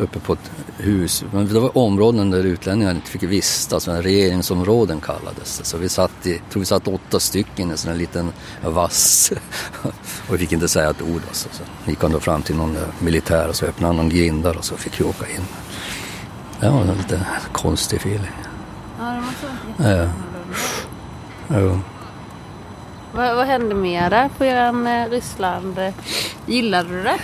uppe 0.00 0.18
på 0.18 0.32
ett 0.32 0.50
hus. 0.76 1.24
Men 1.32 1.48
det 1.48 1.60
var 1.60 1.78
områden 1.78 2.30
där 2.30 2.44
utlänningar 2.44 2.90
inte 2.90 3.10
fick 3.10 3.22
vistas, 3.22 3.84
sådana 3.84 4.02
regeringsområden 4.02 5.00
kallades 5.00 5.58
det. 5.58 5.64
Så 5.64 5.76
vi 5.78 5.88
satt 5.88 6.26
i, 6.26 6.40
tror 6.50 6.60
vi 6.60 6.66
satt 6.66 6.88
åtta 6.88 7.20
stycken 7.20 7.68
i 7.68 7.72
en 7.72 7.78
sån 7.78 7.90
här 7.90 7.98
liten 7.98 8.32
vass. 8.64 9.32
och 10.28 10.34
vi 10.34 10.38
fick 10.38 10.52
inte 10.52 10.68
säga 10.68 10.90
ett 10.90 11.02
ord. 11.02 11.22
Alltså. 11.28 11.48
Så 11.52 11.90
gick 11.90 12.02
han 12.02 12.12
då 12.12 12.20
fram 12.20 12.42
till 12.42 12.56
någon 12.56 12.76
eh, 12.76 12.82
militär 12.98 13.48
och 13.48 13.56
så 13.56 13.66
öppnade 13.66 13.86
han 13.86 13.96
någon 13.96 14.08
grindar 14.08 14.56
och 14.56 14.64
så 14.64 14.76
fick 14.76 15.00
vi 15.00 15.04
åka 15.04 15.26
in. 15.28 15.42
Det 16.60 16.70
var 16.70 16.80
en 16.80 16.96
lite 16.96 17.26
konstig 17.52 17.96
feeling. 17.96 18.30
Ja, 18.98 19.04
det 19.04 19.20
måste 19.20 19.46
vara 19.78 19.98
Ja. 19.98 20.08
Jo. 21.50 21.80
vad, 23.12 23.36
vad 23.36 23.46
hände 23.46 23.74
med 23.74 24.12
det 24.12 24.30
på 24.38 24.44
eran 24.44 24.86
eh, 24.86 25.08
Ryssland? 25.10 25.80
Gillade 26.46 26.88
du 26.88 27.02
det? 27.02 27.18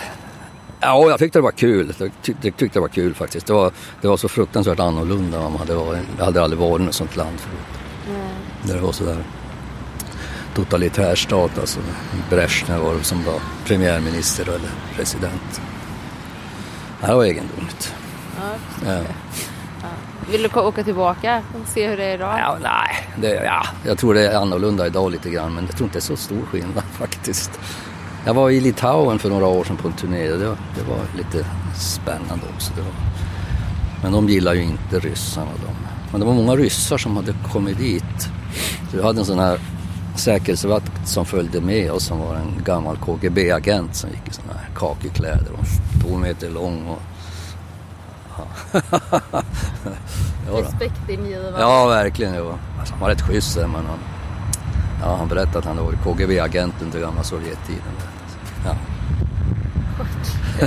Ja, 0.84 1.10
jag 1.10 1.18
tyckte 1.18 1.38
det 1.38 1.42
var 1.42 1.50
kul. 1.50 1.94
Jag 1.98 2.10
tyckte, 2.22 2.48
jag 2.48 2.56
tyckte 2.56 2.78
det 2.78 2.80
var 2.80 2.88
kul 2.88 3.14
faktiskt. 3.14 3.46
Det 3.46 3.52
var, 3.52 3.72
det 4.00 4.08
var 4.08 4.16
så 4.16 4.28
fruktansvärt 4.28 4.80
annorlunda. 4.80 5.40
Man 5.40 5.56
hade 5.56 5.74
varit, 5.74 6.00
jag 6.18 6.24
hade 6.24 6.42
aldrig 6.42 6.60
varit 6.60 6.80
i 6.82 6.84
något 6.84 6.94
sånt 6.94 7.16
land 7.16 7.40
förut. 7.40 7.80
Där 8.62 8.74
det 8.74 8.80
var 8.80 8.92
sådär 8.92 9.24
totalitär 10.54 11.14
stat. 11.14 11.58
Alltså 11.58 11.80
Brezhnev 12.30 12.80
var 12.80 13.00
som 13.00 13.24
var 13.24 13.40
premiärminister 13.66 14.42
eller 14.48 14.70
president. 14.96 15.60
Det 17.00 17.14
var 17.14 17.24
egendomligt. 17.24 17.94
Ja, 18.36 18.50
Ja. 18.86 19.00
Vill 20.30 20.42
du 20.42 20.60
åka 20.60 20.84
tillbaka 20.84 21.42
och 21.54 21.68
se 21.68 21.88
hur 21.88 21.96
det 21.96 22.04
är 22.04 22.14
idag? 22.14 22.38
Ja, 22.38 22.56
nej, 22.62 23.08
det, 23.16 23.44
ja, 23.44 23.66
jag 23.86 23.98
tror 23.98 24.14
det 24.14 24.28
är 24.32 24.36
annorlunda 24.36 24.86
idag 24.86 25.10
lite 25.10 25.30
grann 25.30 25.54
men 25.54 25.66
jag 25.66 25.76
tror 25.76 25.86
inte 25.86 25.98
det 25.98 25.98
är 25.98 26.16
så 26.16 26.16
stor 26.16 26.42
skillnad 26.50 26.84
faktiskt. 26.92 27.60
Jag 28.26 28.34
var 28.34 28.50
i 28.50 28.60
Litauen 28.60 29.18
för 29.18 29.28
några 29.30 29.46
år 29.46 29.64
sedan 29.64 29.76
på 29.76 29.88
en 29.88 29.94
turné 29.94 30.28
det, 30.28 30.46
var- 30.48 30.56
det 30.76 30.82
var 30.90 30.98
lite 31.16 31.46
spännande 31.76 32.44
också. 32.54 32.72
Men 34.02 34.12
de 34.12 34.28
gillar 34.28 34.54
ju 34.54 34.62
inte 34.62 34.98
ryssarna. 34.98 35.50
De. 35.66 35.72
Men 36.10 36.20
det 36.20 36.26
var 36.26 36.34
många 36.34 36.56
ryssar 36.56 36.98
som 36.98 37.16
hade 37.16 37.34
kommit 37.52 37.78
dit. 37.78 38.20
Så 38.90 38.96
vi 38.96 39.02
hade 39.02 39.18
en 39.20 39.24
sån 39.26 39.38
här 39.38 39.58
säkerhetsvakt 40.16 41.08
som 41.08 41.24
följde 41.26 41.60
med 41.60 41.90
oss 41.92 42.04
som 42.04 42.18
var 42.18 42.34
en 42.34 42.64
gammal 42.64 42.96
KGB-agent 42.96 43.94
som 43.96 44.10
gick 44.10 44.28
i 44.28 44.32
såna 44.32 44.52
här 44.52 44.68
kakikläder 44.74 45.52
och 45.52 45.66
två 46.02 46.16
meter 46.16 46.50
lång. 46.50 46.86
Och, 46.88 47.02
ja. 50.52 50.60
Respektingivande. 50.62 51.60
Ja, 51.60 51.86
verkligen. 51.86 52.34
Alltså, 52.78 52.92
han 52.94 53.00
var 53.00 53.08
rätt 53.08 53.22
schysst 53.22 53.56
men 53.56 53.70
han, 53.74 53.98
ja, 55.04 55.16
han 55.16 55.28
berättade 55.28 55.58
att 55.58 55.64
han 55.64 55.76
varit 55.76 56.04
KGB-agent 56.04 56.74
under 56.82 57.00
gamla 57.00 57.22
Sovjettiden. 57.22 57.92
Ja. 58.66 58.76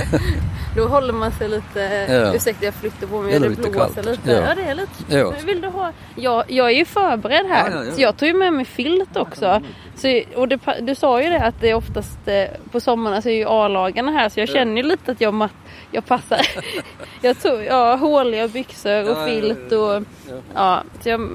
Då 0.76 0.86
håller 0.86 1.12
man 1.12 1.32
sig 1.32 1.48
lite... 1.48 1.80
Ja. 2.08 2.34
Ursäkta 2.34 2.64
jag 2.64 2.74
flyttar 2.74 3.06
på 3.06 3.22
mig. 3.22 3.30
Det 3.30 3.46
är 3.46 3.50
Det, 3.50 3.56
blåser 3.56 3.72
kallt. 3.72 4.04
lite. 4.06 4.32
Ja. 4.32 4.48
Ja. 4.48 4.54
det 4.54 4.62
är 4.62 4.74
lite. 4.74 5.16
Ja. 5.16 5.32
Vill 5.44 5.60
du 5.60 5.68
ha... 5.68 5.92
Jag, 6.14 6.44
jag 6.48 6.66
är 6.70 6.74
ju 6.74 6.84
förberedd 6.84 7.46
här. 7.46 7.70
Ja, 7.70 7.92
jag 7.96 8.16
tog 8.16 8.28
ju 8.28 8.34
med 8.34 8.52
mig 8.52 8.64
filt 8.64 9.16
också. 9.16 9.60
Så, 9.94 10.22
och 10.36 10.48
det, 10.48 10.58
du 10.80 10.94
sa 10.94 11.22
ju 11.22 11.30
det 11.30 11.40
att 11.44 11.60
det 11.60 11.70
är 11.70 11.74
oftast 11.74 12.18
eh, 12.26 12.44
på 12.72 12.80
sommaren 12.80 13.22
så 13.22 13.28
är 13.28 13.32
ju 13.32 13.44
A-lagarna 13.48 14.12
här. 14.12 14.28
Så 14.28 14.40
jag 14.40 14.48
känner 14.48 14.76
ju 14.76 14.82
lite 14.82 15.12
att 15.12 15.20
jag, 15.20 15.48
jag 15.90 16.06
passar. 16.06 16.40
jag 17.22 17.40
tog 17.42 17.64
ja, 17.64 17.94
håliga 17.96 18.48
byxor 18.48 19.10
och 19.10 19.28
filt 19.28 19.72
och... 19.72 20.02
Ja, 20.54 20.82
så 21.00 21.08
jag, 21.08 21.30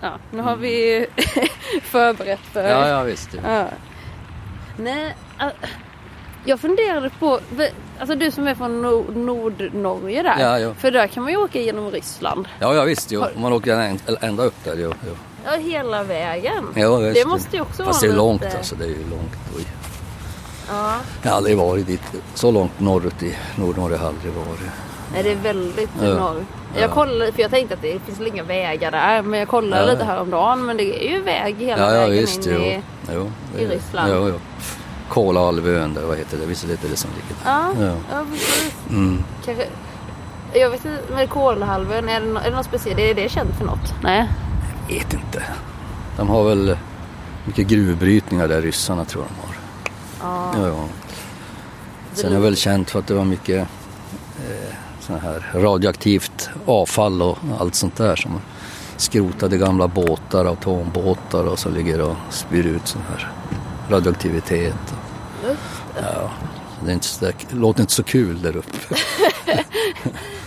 ja, 0.00 0.12
nu 0.30 0.42
har 0.42 0.56
vi 0.56 1.06
förberett 1.82 2.40
för... 2.52 2.64
Ja, 2.64 2.88
ja, 2.88 3.02
visst. 3.02 3.28
Ja. 3.44 3.66
Nej, 4.76 5.14
jag 6.44 6.60
funderade 6.60 7.10
på, 7.18 7.40
alltså 7.98 8.14
du 8.16 8.30
som 8.30 8.46
är 8.46 8.54
från 8.54 8.82
Nord- 8.82 9.16
Nordnorge 9.16 10.22
där. 10.22 10.36
Ja, 10.40 10.58
ja. 10.58 10.74
För 10.74 10.90
där 10.90 11.06
kan 11.06 11.22
man 11.22 11.32
ju 11.32 11.38
åka 11.38 11.60
genom 11.60 11.90
Ryssland. 11.90 12.48
Ja, 12.58 12.74
ja 12.74 12.82
visst. 12.84 13.12
Jo. 13.12 13.24
Om 13.36 13.42
man 13.42 13.52
åker 13.52 13.76
än- 13.76 13.98
ända 14.20 14.44
upp 14.44 14.64
där. 14.64 14.74
Jo, 14.78 14.94
jo. 15.06 15.12
Ja, 15.44 15.50
hela 15.56 16.02
vägen. 16.02 16.64
Ja, 16.74 16.96
visst. 16.96 17.14
Det 17.22 17.28
måste 17.28 17.56
ju 17.56 17.62
också 17.62 17.84
Fast 17.84 18.00
det 18.00 18.06
vara 18.08 18.14
är 18.14 18.18
långt 18.18 18.42
lite- 18.42 18.56
alltså. 18.56 18.74
Det 18.74 18.84
är 18.84 18.88
ju 18.88 19.10
långt. 19.10 19.32
Oj. 19.56 19.66
Ja. 20.68 20.94
Jag 21.22 21.30
har 21.30 21.36
aldrig 21.36 21.56
varit 21.56 21.86
dit. 21.86 22.02
Så 22.34 22.50
långt 22.50 22.80
norrut 22.80 23.22
i 23.22 23.36
Nordnorge 23.56 23.96
har 23.96 24.04
jag 24.06 24.14
aldrig 24.14 24.32
varit. 24.32 24.60
Nej, 25.12 25.22
det 25.22 25.30
är 25.32 25.36
väldigt 25.36 25.90
Ja. 26.02 26.06
norr. 26.08 26.44
Ja. 26.74 26.80
Jag 26.80 26.90
kollade, 26.90 27.32
för 27.32 27.42
jag 27.42 27.50
tänkte 27.50 27.74
att 27.74 27.82
det 27.82 27.98
finns 28.06 28.20
inga 28.20 28.42
vägar 28.42 28.90
där. 28.90 29.22
Men 29.22 29.38
jag 29.38 29.48
kollade 29.48 29.86
Ja. 29.86 29.92
lite 29.92 30.04
häromdagen. 30.04 30.66
Men 30.66 30.76
det 30.76 31.06
är 31.06 31.10
ju 31.10 31.22
väg 31.22 31.56
hela 31.58 31.82
Ja, 31.82 31.94
ja 31.94 32.00
vägen 32.00 32.10
visst. 32.20 32.46
in 32.46 32.52
Jo. 32.54 32.60
i... 32.60 32.82
Jo, 33.14 33.30
det 33.54 33.62
i 33.62 33.64
är- 33.64 33.68
Ryssland. 33.68 34.12
Jo, 34.14 34.28
jo. 34.28 34.34
Kolahalvön 35.08 35.94
där, 35.94 36.02
vad 36.02 36.18
heter 36.18 36.38
det? 36.38 36.46
Visst 36.46 36.64
är 36.64 36.68
det 36.68 36.88
det 36.90 36.96
som 36.96 37.10
ligger 37.10 37.44
där? 37.44 37.50
Ja, 37.52 37.86
Ja. 37.86 37.92
ja 38.12 38.24
precis. 38.32 38.74
Mm. 38.90 39.24
Kanske... 39.44 39.66
Jag 40.54 40.70
vet 40.70 40.84
inte, 40.84 41.12
med 41.14 41.30
Kolahalvön, 41.30 42.08
är 42.08 42.20
det, 42.20 42.26
är 42.40 42.50
det 42.50 42.56
något 42.56 42.66
speciellt? 42.66 42.98
Är 43.00 43.14
det 43.14 43.28
känt 43.28 43.56
för 43.58 43.64
något? 43.64 43.94
Nej. 44.02 44.28
vet 44.88 45.12
inte. 45.14 45.42
De 46.16 46.28
har 46.28 46.44
väl 46.44 46.76
mycket 47.44 47.66
gruvbrytningar 47.66 48.48
där 48.48 48.62
ryssarna 48.62 49.04
tror 49.04 49.24
jag 49.24 49.30
de 49.30 49.46
har. 49.48 49.55
Ja. 50.20 50.54
Ja, 50.54 50.66
ja. 50.68 50.84
Sen 52.12 52.30
är 52.30 52.34
det 52.36 52.42
väl 52.42 52.56
känt 52.56 52.90
för 52.90 52.98
att 52.98 53.06
det 53.06 53.14
var 53.14 53.24
mycket 53.24 53.68
eh, 54.38 54.74
sån 55.00 55.20
här 55.20 55.50
radioaktivt 55.54 56.50
avfall 56.66 57.22
och 57.22 57.38
allt 57.60 57.74
sånt 57.74 57.96
där 57.96 58.16
som 58.16 58.40
skrotade 58.96 59.58
gamla 59.58 59.88
båtar, 59.88 60.44
atombåtar 60.44 61.44
och 61.44 61.58
så 61.58 61.68
ligger 61.68 62.00
och 62.00 62.16
spyr 62.30 62.66
ut 62.66 62.86
sån 62.86 63.02
här 63.10 63.32
radioaktivitet. 63.90 64.94
Just 65.44 65.60
Ja, 66.02 66.30
så 66.78 66.84
det, 66.84 66.90
är 66.90 66.94
inte 66.94 67.06
så 67.06 67.24
det 67.24 67.34
låter 67.50 67.80
inte 67.80 67.92
så 67.92 68.02
kul 68.02 68.42
där 68.42 68.56
uppe. 68.56 68.78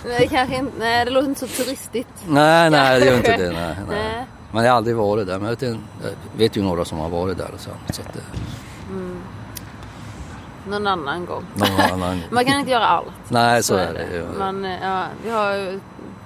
Nej, 0.05 0.27
kanske 0.31 0.55
inte. 0.55 0.71
Nej, 0.79 1.05
det 1.05 1.11
låter 1.11 1.29
inte 1.29 1.47
så 1.47 1.63
turistigt. 1.63 2.07
nej, 2.27 2.69
nej, 2.69 2.99
det 2.99 3.05
gör 3.05 3.17
inte 3.17 3.37
det. 3.37 3.51
Nej, 3.51 3.75
nej. 3.89 3.97
Nej. 4.01 4.25
Men 4.51 4.63
jag 4.63 4.71
har 4.71 4.77
aldrig 4.77 4.95
varit 4.95 5.27
där. 5.27 5.39
Men 5.39 5.49
jag 5.49 5.55
vet, 5.55 5.61
jag 5.61 6.37
vet 6.37 6.57
ju 6.57 6.61
några 6.61 6.85
som 6.85 6.97
har 6.97 7.09
varit 7.09 7.37
där. 7.37 7.51
Och 7.53 7.59
så, 7.59 7.69
så 7.89 8.01
att 8.01 8.13
det, 8.13 8.21
Någon 10.67 10.87
annan 10.87 11.25
gång. 11.25 11.43
någon 11.55 11.91
annan. 11.93 12.21
Man 12.31 12.45
kan 12.45 12.59
inte 12.59 12.71
göra 12.71 12.85
allt. 12.87 13.07
Nej, 13.27 13.63
så, 13.63 13.75
är 13.75 13.93
det. 13.93 14.25
Men 14.37 14.65
eh, 14.65 14.77
ja, 14.81 15.03
vi 15.23 15.29
har 15.29 15.79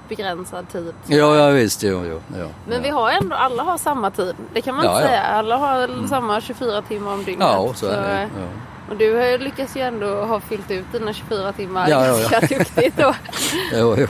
begränsad 0.10 0.70
tid. 0.72 0.94
Ja, 1.08 1.36
ja 1.36 1.48
visst. 1.50 1.84
Jo, 1.84 2.04
jo, 2.10 2.22
jo, 2.40 2.48
Men 2.68 2.76
ja. 2.78 2.80
vi 2.84 2.90
har 2.90 3.10
ändå, 3.12 3.36
alla 3.36 3.64
har 3.64 3.78
samma 3.78 4.12
tid. 4.12 4.36
Det 4.54 4.62
kan 4.62 4.76
man 4.76 4.86
Ja, 4.86 4.92
inte 4.92 5.02
ja. 5.04 5.08
säga. 5.08 5.22
Alla 5.24 5.58
har 5.58 6.08
samma 6.08 6.42
24 6.42 6.82
timmar 6.82 7.14
om 7.14 7.24
dygnet. 7.24 7.48
Ja, 7.48 7.74
så 7.76 7.86
är 7.88 8.02
det. 8.02 8.14
eh, 8.22 8.28
Ja. 8.40 8.48
Och 8.90 8.96
du 8.96 9.16
har 9.16 9.26
ju 9.26 9.38
lyckats 9.38 9.78
ju 9.78 9.82
ändå 9.82 10.08
ha 10.26 10.40
fyllt 10.40 10.72
ut 10.72 10.86
dina 10.92 11.14
24 11.14 11.52
timmar 11.54 11.90
Ja, 11.90 12.06
ja, 12.08 12.20
ja. 12.20 12.30
ganska 12.40 12.58
duktigt. 12.58 12.98
Då. 12.98 13.16
Jo, 13.74 13.96
jo. 13.98 14.08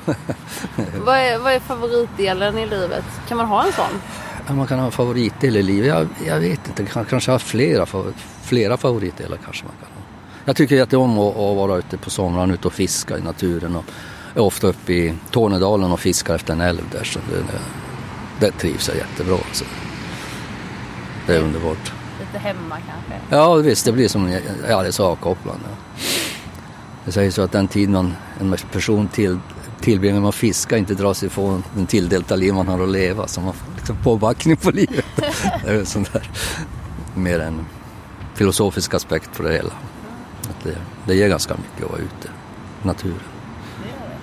vad, 1.06 1.18
är, 1.18 1.38
vad 1.40 1.54
är 1.54 1.60
favoritdelen 1.60 2.58
i 2.58 2.66
livet? 2.66 3.04
Kan 3.28 3.38
man 3.38 3.46
ha 3.48 3.66
en 3.66 3.74
sån? 3.74 4.02
Ja, 4.48 4.54
Man 4.54 4.68
kan 4.68 4.80
ha 4.80 4.86
en 4.86 4.92
favoritdel 4.92 5.58
i 5.58 5.64
livet. 5.64 5.88
Jag, 5.88 6.08
jag 6.28 6.40
vet 6.40 6.68
inte, 6.68 6.86
kan, 6.86 7.06
kanske 7.06 7.32
ha 7.32 7.40
flera, 7.40 7.86
flera 8.44 8.78
favoritdelar 8.78 9.38
kanske 9.44 9.64
man 9.66 9.74
kan 9.80 9.88
ha. 9.96 10.03
Jag 10.46 10.56
tycker 10.56 10.76
jätteom 10.76 11.20
att, 11.20 11.36
att 11.36 11.56
vara 11.56 11.78
ute 11.78 11.98
på 11.98 12.10
somrarna 12.10 12.54
ute 12.54 12.68
och 12.68 12.74
fiska 12.74 13.18
i 13.18 13.22
naturen. 13.22 13.76
Och 13.76 13.86
är 14.36 14.42
ofta 14.42 14.68
uppe 14.68 14.94
i 14.94 15.14
Tornedalen 15.32 15.92
och 15.92 16.00
fiskar 16.00 16.36
efter 16.36 16.54
en 16.54 16.62
älv 16.62 16.84
där. 16.92 17.04
Så 17.04 17.20
det, 17.20 17.44
det, 18.40 18.52
trivs 18.52 18.88
jag 18.88 18.98
jättebra. 18.98 19.36
Alltså. 19.36 19.66
Det 21.28 21.36
är 21.36 21.42
underbart. 21.42 21.94
Lite 22.20 22.40
hemma 22.40 22.76
kanske? 22.76 23.36
Ja 23.36 23.56
visst, 23.56 23.86
det 23.86 23.92
blir 23.92 24.08
som 24.08 24.32
ja, 24.70 24.82
det 24.82 24.88
är 24.88 24.92
så 24.92 25.06
avkopplande. 25.06 25.66
Det 27.06 27.12
sägs 27.12 27.36
så 27.36 27.42
att 27.42 27.52
den 27.52 27.68
tid 27.68 27.90
man, 27.90 28.14
en 28.40 28.56
person 28.72 29.08
till, 29.08 29.40
tillbringar 29.82 30.20
med 30.20 30.30
att 30.30 30.36
fiska 30.36 30.78
inte 30.78 30.94
dras 30.94 31.24
ifrån 31.24 31.64
den 31.76 31.86
tilldelta 31.86 32.36
liv 32.36 32.54
man 32.54 32.68
har 32.68 32.84
att 32.84 32.90
leva. 32.90 33.28
Så 33.28 33.42
man 33.42 33.54
får 33.54 33.68
liksom 33.76 33.96
påbackning 34.04 34.58
på 34.58 34.72
livet. 34.72 35.06
det 35.64 35.70
är 35.70 35.80
en 35.80 35.86
sån 35.86 36.06
där, 36.14 36.30
mer 37.16 37.40
en 37.40 37.66
filosofisk 38.34 38.94
aspekt 38.94 39.38
på 39.38 39.44
det 39.44 39.54
hela. 39.54 39.74
Att 40.50 40.64
det, 40.64 40.78
det 41.06 41.16
ger 41.16 41.28
ganska 41.30 41.54
mycket 41.56 41.84
att 41.86 41.92
vara 41.92 42.02
ute 42.02 42.28
i 42.84 42.88
naturen. 42.88 43.20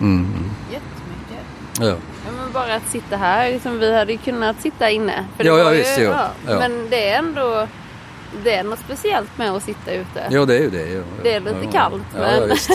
Mm. 0.01 0.19
mm. 0.25 0.51
Jättemycket. 0.71 1.47
Ja. 1.81 1.87
Ja, 2.27 2.33
men 2.43 2.53
bara 2.53 2.75
att 2.75 2.89
sitta 2.89 3.17
här, 3.17 3.53
liksom, 3.53 3.79
vi 3.79 3.95
hade 3.95 4.13
ju 4.13 4.19
kunnat 4.19 4.61
sitta 4.61 4.91
inne. 4.91 5.25
För 5.37 5.45
Ja, 5.45 5.59
ja, 5.59 5.73
ju- 5.73 5.79
visst, 5.79 5.99
jo. 5.99 6.11
Ja. 6.11 6.31
Men 6.59 6.87
det 6.91 7.09
är 7.11 7.19
ändå 7.19 7.67
det 8.45 8.55
är 8.55 8.65
något 8.65 8.79
speciellt 8.79 9.39
med 9.39 9.51
att 9.51 9.63
sitta 9.63 9.93
ute. 9.93 10.27
ja, 10.31 10.45
det 10.45 10.55
är 10.57 10.61
ju 10.61 10.71
det. 10.71 10.87
Jo. 10.93 11.03
Det 11.23 11.35
är 11.35 11.41
lite 11.41 11.57
ja. 11.63 11.71
kallt, 11.71 12.03
Ja, 12.15 12.21
men- 12.21 12.41
ja 12.41 12.47
visst. 12.47 12.71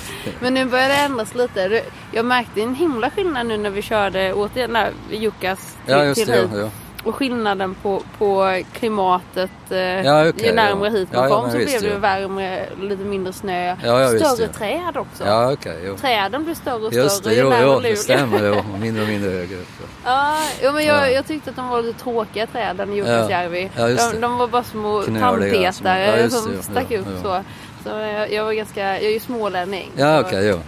Men 0.40 0.54
nu 0.54 0.64
börjar 0.64 0.88
det 0.88 0.94
ändras 0.94 1.34
lite. 1.34 1.68
Det- 1.68 1.84
Jag 2.12 2.24
märkte 2.24 2.62
en 2.62 2.74
himla 2.74 3.10
skillnad 3.10 3.46
nu 3.46 3.56
när 3.58 3.70
vi 3.70 3.82
körde 3.82 4.32
återigen 4.32 4.72
där 4.72 4.92
Jukas 5.10 5.58
till, 5.86 5.94
Ja, 5.94 6.04
just 6.04 6.20
till 6.24 6.32
det. 6.32 6.70
Och 7.04 7.14
skillnaden 7.14 7.74
på, 7.82 8.02
på 8.18 8.62
klimatet. 8.72 9.50
Eh, 9.70 9.78
Ja, 9.78 10.28
okej, 10.28 10.46
ju 10.46 10.52
närmare 10.52 10.88
ja. 10.88 10.94
hit 10.98 11.08
man 11.12 11.22
Ja, 11.22 11.28
kom 11.42 11.50
så 11.50 11.56
blev 11.56 11.80
det 11.80 11.86
ju 11.86 11.98
värme, 11.98 12.62
lite 12.80 13.04
mindre 13.04 13.32
snö. 13.32 13.76
Större 13.76 14.48
träd 14.48 14.96
också. 14.96 15.24
ja 15.26 15.56
jo. 15.86 15.96
Träden 15.96 16.44
blir 16.44 16.54
större 16.54 16.74
och 16.86 16.92
Just 16.92 17.16
större 17.16 17.30
det, 17.34 17.36
ju 17.36 17.42
jo, 17.42 17.50
närmare 17.50 17.66
jo, 17.66 17.74
Luleå. 17.74 17.90
det 17.90 17.96
stämmer. 17.96 18.46
Jo. 18.46 18.78
Mindre 18.80 19.02
och 19.02 19.08
mindre 19.08 19.30
högre 19.30 19.56
upp. 19.56 19.68
ja. 19.80 19.86
Ja, 20.04 20.36
jo, 20.62 20.72
men 20.72 20.84
jag, 20.84 20.96
Ja. 20.96 21.08
jag 21.08 21.26
tyckte 21.26 21.50
att 21.50 21.56
de 21.56 21.68
var 21.68 21.82
lite 21.82 22.00
tråkiga 22.02 22.46
träden 22.46 22.92
i 22.92 22.96
Jukkasjärvi. 22.96 23.70
De, 23.76 24.20
de 24.20 24.38
var 24.38 24.48
bara 24.48 24.62
små 24.64 25.02
tandpetare 25.02 26.30
som 26.30 26.62
stack 26.62 26.90
ut 26.90 27.06
så. 27.22 27.42
Så 27.84 27.88
jag, 27.88 28.32
jag 28.32 28.44
var 28.44 28.52
ganska, 28.52 28.80
jag 28.80 29.02
är 29.04 29.10
ju 29.10 29.20
smålänning. 29.20 29.90
Ja 29.96 30.20
okej, 30.20 30.46
jo. 30.48 30.58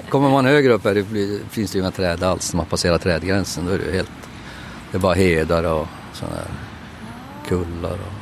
Kommer 0.08 0.28
man 0.28 0.44
högre 0.46 0.72
upp 0.72 0.84
här 0.84 0.94
det 0.94 1.02
blir, 1.02 1.38
finns 1.50 1.70
det 1.72 1.76
ju 1.78 1.82
inga 1.82 1.90
träd 1.90 2.22
alls. 2.22 2.52
När 2.52 2.56
man 2.56 2.66
passerar 2.66 2.98
trädgränsen 2.98 3.66
då 3.66 3.72
är 3.72 3.78
det 3.78 3.84
ju 3.84 3.92
helt... 3.92 4.10
Det 4.94 4.98
bara 5.00 5.14
hedar 5.14 5.64
och 5.64 5.86
sådana 6.12 6.36
här 6.36 6.46
kullar 7.48 7.92
och 7.92 8.12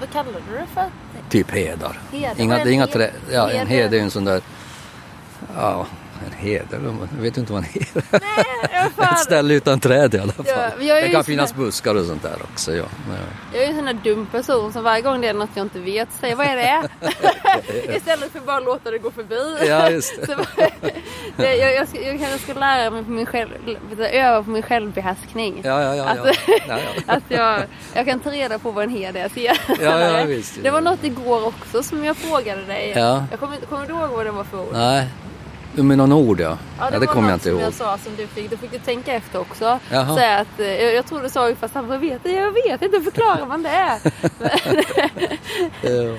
Vad 0.00 0.10
kallade 0.12 0.38
du 0.50 0.58
det 0.58 0.66
för? 0.74 0.84
typ 1.28 1.50
hedar. 1.50 2.00
Heder? 2.12 2.40
Inga, 2.40 2.64
inga 2.70 2.82
en 2.82 2.88
träd. 2.88 3.10
Ja, 3.30 3.50
en 3.50 3.66
heder? 3.66 3.82
hed 3.82 3.92
är 3.92 3.96
ju 3.96 4.02
en 4.02 4.10
sån 4.10 4.24
där... 4.24 4.40
Ja, 5.56 5.86
en 6.26 6.32
heder. 6.46 6.80
Jag 7.16 7.22
vet 7.22 7.36
inte 7.36 7.52
vad 7.52 7.62
en 7.64 7.68
heder 7.70 8.02
Nej, 8.10 8.20
jag, 8.72 8.92
fan, 9.06 9.14
Ett 9.14 9.18
ställe 9.20 9.54
utan 9.54 9.80
träd 9.80 10.14
i 10.14 10.18
alla 10.18 10.32
fall. 10.32 10.44
Ja, 10.48 10.70
jag 10.80 10.98
är 10.98 11.02
det 11.02 11.08
kan 11.08 11.24
finnas 11.24 11.52
här- 11.52 11.58
buskar 11.58 11.94
och 11.94 12.04
sånt 12.06 12.22
där 12.22 12.36
också. 12.52 12.72
Ja. 12.74 12.84
Ja. 13.08 13.14
jag 13.58 13.64
är 13.64 13.68
en 13.68 13.76
sån 13.76 13.84
där 13.84 13.98
dum 14.04 14.26
person 14.26 14.72
som 14.72 14.84
varje 14.84 15.02
gång 15.02 15.20
det 15.20 15.28
är 15.28 15.34
något 15.34 15.50
jag 15.54 15.64
inte 15.64 15.78
vet 15.78 16.08
säger 16.20 16.36
vad 16.36 16.46
är 16.46 16.56
det? 16.56 16.82
Istället 17.96 18.32
för 18.32 18.40
bara 18.40 18.60
låta 18.60 18.90
det 18.90 18.98
gå 18.98 19.10
förbi. 19.10 19.56
Ja, 19.68 19.90
just 19.90 20.20
det. 20.20 20.26
Så 20.26 20.36
bara- 20.36 21.54
jag, 21.54 21.74
jag, 21.74 21.88
ska, 21.88 22.00
jag 22.02 22.18
kanske 22.18 22.38
ska 22.38 22.54
lära 22.60 22.90
mig 22.90 23.04
på 23.04 23.10
min 23.10 23.26
själv, 23.26 23.50
öva 24.12 24.42
på 24.42 24.50
min 24.50 24.62
självbehärskning. 24.62 25.60
Ja, 25.64 25.82
ja, 25.82 25.94
ja. 25.96 26.04
ja. 26.16 26.30
Att- 26.30 26.38
ja, 26.68 26.78
ja. 27.06 27.14
Att 27.14 27.22
jag, 27.28 27.62
jag 27.94 28.06
kan 28.06 28.20
ta 28.20 28.30
reda 28.30 28.58
på 28.58 28.70
vad 28.70 28.84
en 28.84 28.90
heder 28.90 29.24
är 29.24 29.28
senare. 29.28 30.18
ja, 30.18 30.24
visst. 30.24 30.58
Det 30.62 30.70
var 30.70 30.80
något 30.80 31.04
igår 31.04 31.46
också 31.46 31.82
som 31.82 32.04
jag 32.04 32.16
frågade 32.16 32.64
dig. 32.64 32.92
Ja. 32.96 33.24
Jag 33.30 33.40
kommer, 33.40 33.56
kommer 33.56 33.86
du 33.86 33.92
ihåg 33.92 34.10
vad 34.10 34.26
det 34.26 34.30
var 34.32 34.44
för 34.44 34.60
ord? 34.60 34.68
Nej, 34.72 35.06
Med 35.74 35.98
någon 35.98 36.12
ord 36.12 36.40
ja. 36.40 36.58
Ja, 36.78 36.84
det, 36.84 36.98
det 36.98 37.06
var 37.06 37.14
kommer 37.14 37.28
jag 37.28 37.36
inte 37.36 37.48
ihåg. 37.48 37.60
jag 37.60 37.72
sa 37.72 37.98
som 37.98 38.16
du 38.16 38.26
fick. 38.26 38.50
Då 38.50 38.56
fick 38.56 38.70
du 38.72 38.78
tänka 38.78 39.12
efter 39.14 39.40
också. 39.40 39.78
Jaha. 39.90 40.16
Säga 40.16 40.38
att, 40.38 40.60
eh, 40.60 40.66
jag, 40.66 40.94
jag 40.94 41.06
tror 41.06 41.20
du 41.22 41.28
sa 41.28 41.42
ungefär 41.44 41.68
samma. 41.68 41.94
Jag 41.94 42.00
vet, 42.00 42.20
jag 42.24 42.52
vet 42.52 42.82
inte, 42.82 42.96
hur 42.96 43.04
förklarar 43.04 43.46
man 43.46 43.62
det? 43.62 43.70
Ja, 43.74 43.98
ja. 45.82 46.16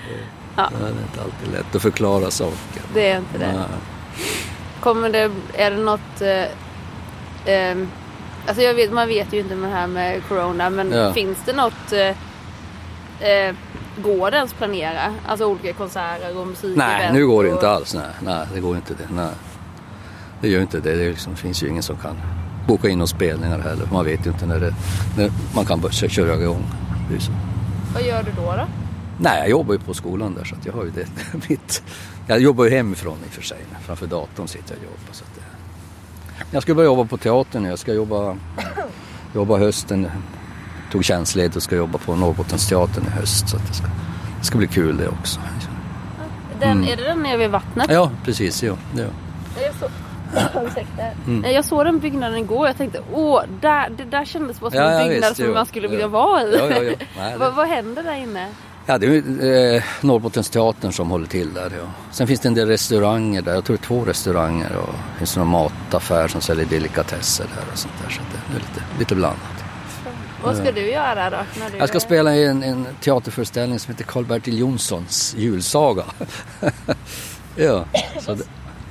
Ja. 0.55 0.69
Det 0.79 0.85
är 0.85 0.89
inte 0.89 1.21
alltid 1.23 1.51
lätt 1.53 1.75
att 1.75 1.81
förklara 1.81 2.31
saker. 2.31 2.81
det 2.93 3.09
är 3.11 3.17
inte 3.17 3.37
det. 3.37 3.53
Kommer 4.79 5.09
det, 5.09 5.31
är 5.53 5.71
det 5.71 5.77
något... 5.77 6.21
Eh, 6.21 6.45
ehm, 7.45 7.87
alltså 8.47 8.63
jag 8.63 8.73
vet, 8.73 8.91
man 8.91 9.07
vet 9.07 9.33
ju 9.33 9.39
inte 9.39 9.55
med 9.55 9.69
det 9.69 9.75
här 9.75 9.87
med 9.87 10.21
corona 10.27 10.69
men 10.69 10.91
Ja. 10.91 11.13
finns 11.13 11.37
det 11.45 11.53
något... 11.53 11.91
Eh, 11.91 13.29
eh, 13.29 13.55
går 13.97 14.31
det 14.31 14.37
ens 14.37 14.53
planera? 14.53 15.13
Alltså 15.25 15.45
olika 15.45 15.73
konserter 15.73 16.37
och 16.37 16.47
musik 16.47 16.77
Nej, 16.77 17.13
nu 17.13 17.27
går 17.27 17.43
det 17.43 17.49
inte 17.49 17.69
alls. 17.69 17.93
Nej, 17.93 18.11
nej 18.21 18.47
det 18.53 18.59
går 18.59 18.75
inte 18.75 18.93
det. 18.93 19.13
Nej. 19.15 19.33
Det 20.41 20.49
gör 20.49 20.61
inte 20.61 20.79
det. 20.79 20.95
Det 20.95 21.09
liksom, 21.09 21.35
finns 21.35 21.63
ju 21.63 21.67
ingen 21.67 21.83
som 21.83 21.97
kan 21.97 22.15
boka 22.67 22.89
in 22.89 22.97
några 22.97 23.07
spelningar 23.07 23.59
heller. 23.59 23.87
Man 23.91 24.05
vet 24.05 24.25
ju 24.25 24.29
inte 24.29 24.45
när, 24.45 24.59
det, 24.59 24.73
när 25.17 25.31
man 25.55 25.65
kan 25.65 25.81
börja 25.81 25.93
köra 25.93 26.35
igång. 26.35 26.63
Så. 27.19 27.31
Vad 27.93 28.03
gör 28.03 28.23
du 28.23 28.31
då? 28.31 28.41
då? 28.41 28.67
Nej, 29.19 29.39
jag 29.39 29.49
jobbar 29.49 29.73
ju 29.73 29.79
på 29.79 29.93
skolan 29.93 30.33
där 30.33 30.43
så 30.43 30.55
att 30.55 30.65
jag 30.65 30.73
har 30.73 30.83
ju 30.83 30.89
det. 30.89 31.07
Mitt, 31.49 31.83
jag 32.27 32.39
jobbar 32.39 32.63
ju 32.63 32.69
hemifrån 32.69 33.17
i 33.25 33.29
och 33.29 33.33
för 33.33 33.41
sig. 33.41 33.57
Framför 33.85 34.07
datorn 34.07 34.47
sitter 34.47 34.69
jag 34.69 34.77
och 34.77 34.83
jobbar. 34.83 35.13
Så 35.13 35.23
att 35.23 35.35
det, 35.35 35.41
jag 36.51 36.63
ska 36.63 36.75
börja 36.75 36.85
jobba 36.85 37.05
på 37.05 37.17
teatern 37.17 37.63
nu. 37.63 37.69
Jag 37.69 37.79
ska 37.79 37.93
jobba, 37.93 38.37
jobba 39.33 39.57
hösten. 39.57 40.11
Tog 40.93 41.03
tjänstledigt 41.05 41.55
och 41.55 41.63
ska 41.63 41.75
jobba 41.75 41.97
på 41.97 42.15
Norrbottensteatern 42.15 43.03
i 43.07 43.09
höst. 43.09 43.49
Så 43.49 43.57
det, 43.57 43.73
ska, 43.73 43.85
det 44.39 44.45
ska 44.45 44.57
bli 44.57 44.67
kul 44.67 44.97
det 44.97 45.07
också. 45.07 45.39
Den, 46.59 46.83
Är 46.83 46.95
det 46.97 47.03
den 47.03 47.19
nere 47.23 47.37
vid 47.37 47.49
vattnet? 47.49 47.85
Mm. 47.89 47.95
Ja, 47.95 48.11
precis. 48.25 48.63
Ja, 48.63 48.75
ja. 48.97 49.03
Jag 49.61 49.73
såg, 49.79 49.89
ursäkta. 50.67 51.03
Mm. 51.27 51.51
jag 51.53 51.65
såg 51.65 51.85
den 51.85 51.99
byggnaden 51.99 52.37
igår. 52.37 52.67
Jag 52.67 52.77
tänkte, 52.77 52.99
åh, 53.13 53.41
där, 53.61 53.89
det 53.97 54.03
där 54.03 54.25
kändes 54.25 54.59
bara 54.59 54.71
som 54.71 54.79
Ja, 54.79 54.89
en 54.89 55.07
byggnad 55.09 55.29
visst, 55.29 55.35
som 55.37 55.45
jo. 55.45 55.53
man 55.53 55.65
skulle 55.65 55.87
vilja 55.87 56.03
Ja. 56.05 56.07
vara 56.07 56.41
i. 56.43 56.57
Nej, 56.69 56.97
det- 57.31 57.37
vad, 57.37 57.53
vad 57.53 57.67
händer 57.67 58.03
där 58.03 58.15
inne? 58.15 58.47
Ja, 58.85 58.97
det 58.97 59.05
är 59.07 59.75
eh, 59.75 59.83
Norrbottensteatern 60.01 60.91
som 60.93 61.09
håller 61.11 61.27
till 61.27 61.53
där. 61.53 61.71
Ja. 61.79 61.85
Sen 62.11 62.27
finns 62.27 62.39
det 62.39 62.47
en 62.47 62.53
del 62.53 62.67
restauranger 62.67 63.41
där. 63.41 63.53
Jag 63.53 63.63
tror 63.65 63.77
det 63.77 63.83
är 63.83 63.87
två 63.87 64.05
restauranger 64.05 64.75
och 64.75 64.93
det 65.13 65.17
finns 65.17 65.37
någon 65.37 65.47
mataffär 65.47 66.27
som 66.27 66.41
säljer 66.41 66.65
delikatesser 66.65 67.45
där 67.55 67.71
och 67.71 67.77
sånt 67.77 67.93
där. 68.03 68.09
Så 68.13 68.21
det 68.31 68.55
är 68.55 68.59
lite, 68.59 68.81
lite 68.99 69.15
blandat. 69.15 69.39
Vad 70.43 70.57
ska 70.57 70.71
du 70.71 70.91
göra 70.91 71.29
då? 71.29 71.37
När 71.59 71.69
du 71.69 71.77
Jag 71.77 71.89
ska 71.89 71.99
spela 71.99 72.35
i 72.35 72.45
en, 72.45 72.63
en 72.63 72.87
teaterföreställning 73.01 73.79
som 73.79 73.91
heter 73.93 74.03
Karl-Bertil 74.05 74.59
Jonssons 74.59 75.35
julsaga. 75.37 76.03
ja, 77.55 77.85
så 78.19 78.33
det, 78.33 78.43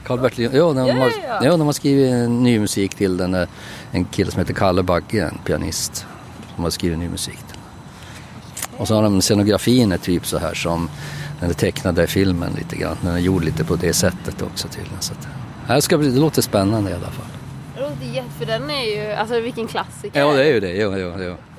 Karl-Bertil 0.05 0.51
ja, 0.53 0.73
de 0.73 0.91
har, 1.01 1.13
ja, 1.43 1.51
de 1.57 1.61
har 1.61 1.73
skrivit 1.73 2.31
ny 2.31 2.59
musik 2.59 2.95
till 2.95 3.17
den. 3.17 3.35
eh, 3.35 3.49
En 3.93 4.05
kille 4.05 4.31
som 4.31 4.39
heter 4.39 4.55
Kalle 4.55 4.83
Bagge, 4.83 5.25
en 5.25 5.39
pianist, 5.45 6.07
som 6.55 6.65
har 6.65 6.71
skrivit 6.71 6.99
ny 6.99 7.09
musik 7.09 7.39
till. 7.49 7.59
Och 8.77 8.89
så 8.89 8.95
har 8.95 9.03
de 9.03 9.23
scenografin 9.23 9.93
är 9.93 9.99
typ 9.99 10.27
så 10.27 10.39
här 10.39 10.55
som 10.55 10.91
den 11.41 11.55
tecknade 11.55 12.07
filmen 12.07 12.53
lite 12.59 12.77
grann. 12.77 12.97
Den 13.01 13.15
är 13.15 13.19
gjord 13.19 13.45
lite 13.45 13.65
på 13.65 13.77
det 13.77 13.93
sättet 13.93 14.43
också 14.43 14.69
tydligen. 14.69 15.01
Så 15.01 15.13
att, 15.13 15.29
det, 15.77 15.83
ska 15.83 15.99
bli, 15.99 16.11
det 16.11 16.21
låter 16.21 16.43
spännande 16.43 16.91
i 16.91 16.95
alla 16.95 17.11
fall. 17.11 17.27
Det 18.03 18.09
jätte- 18.17 18.29
För 18.39 18.47
den 18.47 18.71
är 18.71 18.85
ju, 19.07 19.13
alltså 19.13 19.41
vilken 19.41 19.67
klassiker. 19.69 20.21
Ja, 20.21 20.33
det 20.33 20.43
är 20.45 20.53
ju 20.55 20.61
det. 20.61 20.73
Ja, 20.73 20.99
ja. 20.99 21.09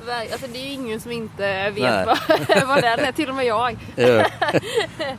Verk- 0.08 0.32
Alltså 0.32 0.48
det 0.54 0.60
är 0.60 0.64
ju 0.66 0.72
ingen 0.72 1.00
som 1.00 1.12
inte 1.12 1.70
vet 1.70 2.06
vad, 2.08 2.18
vad 2.68 2.82
den 2.82 3.00
är, 3.00 3.12
till 3.12 3.30
och 3.30 3.36
med 3.36 3.46
jag. 3.46 3.78
Ja. 3.96 4.06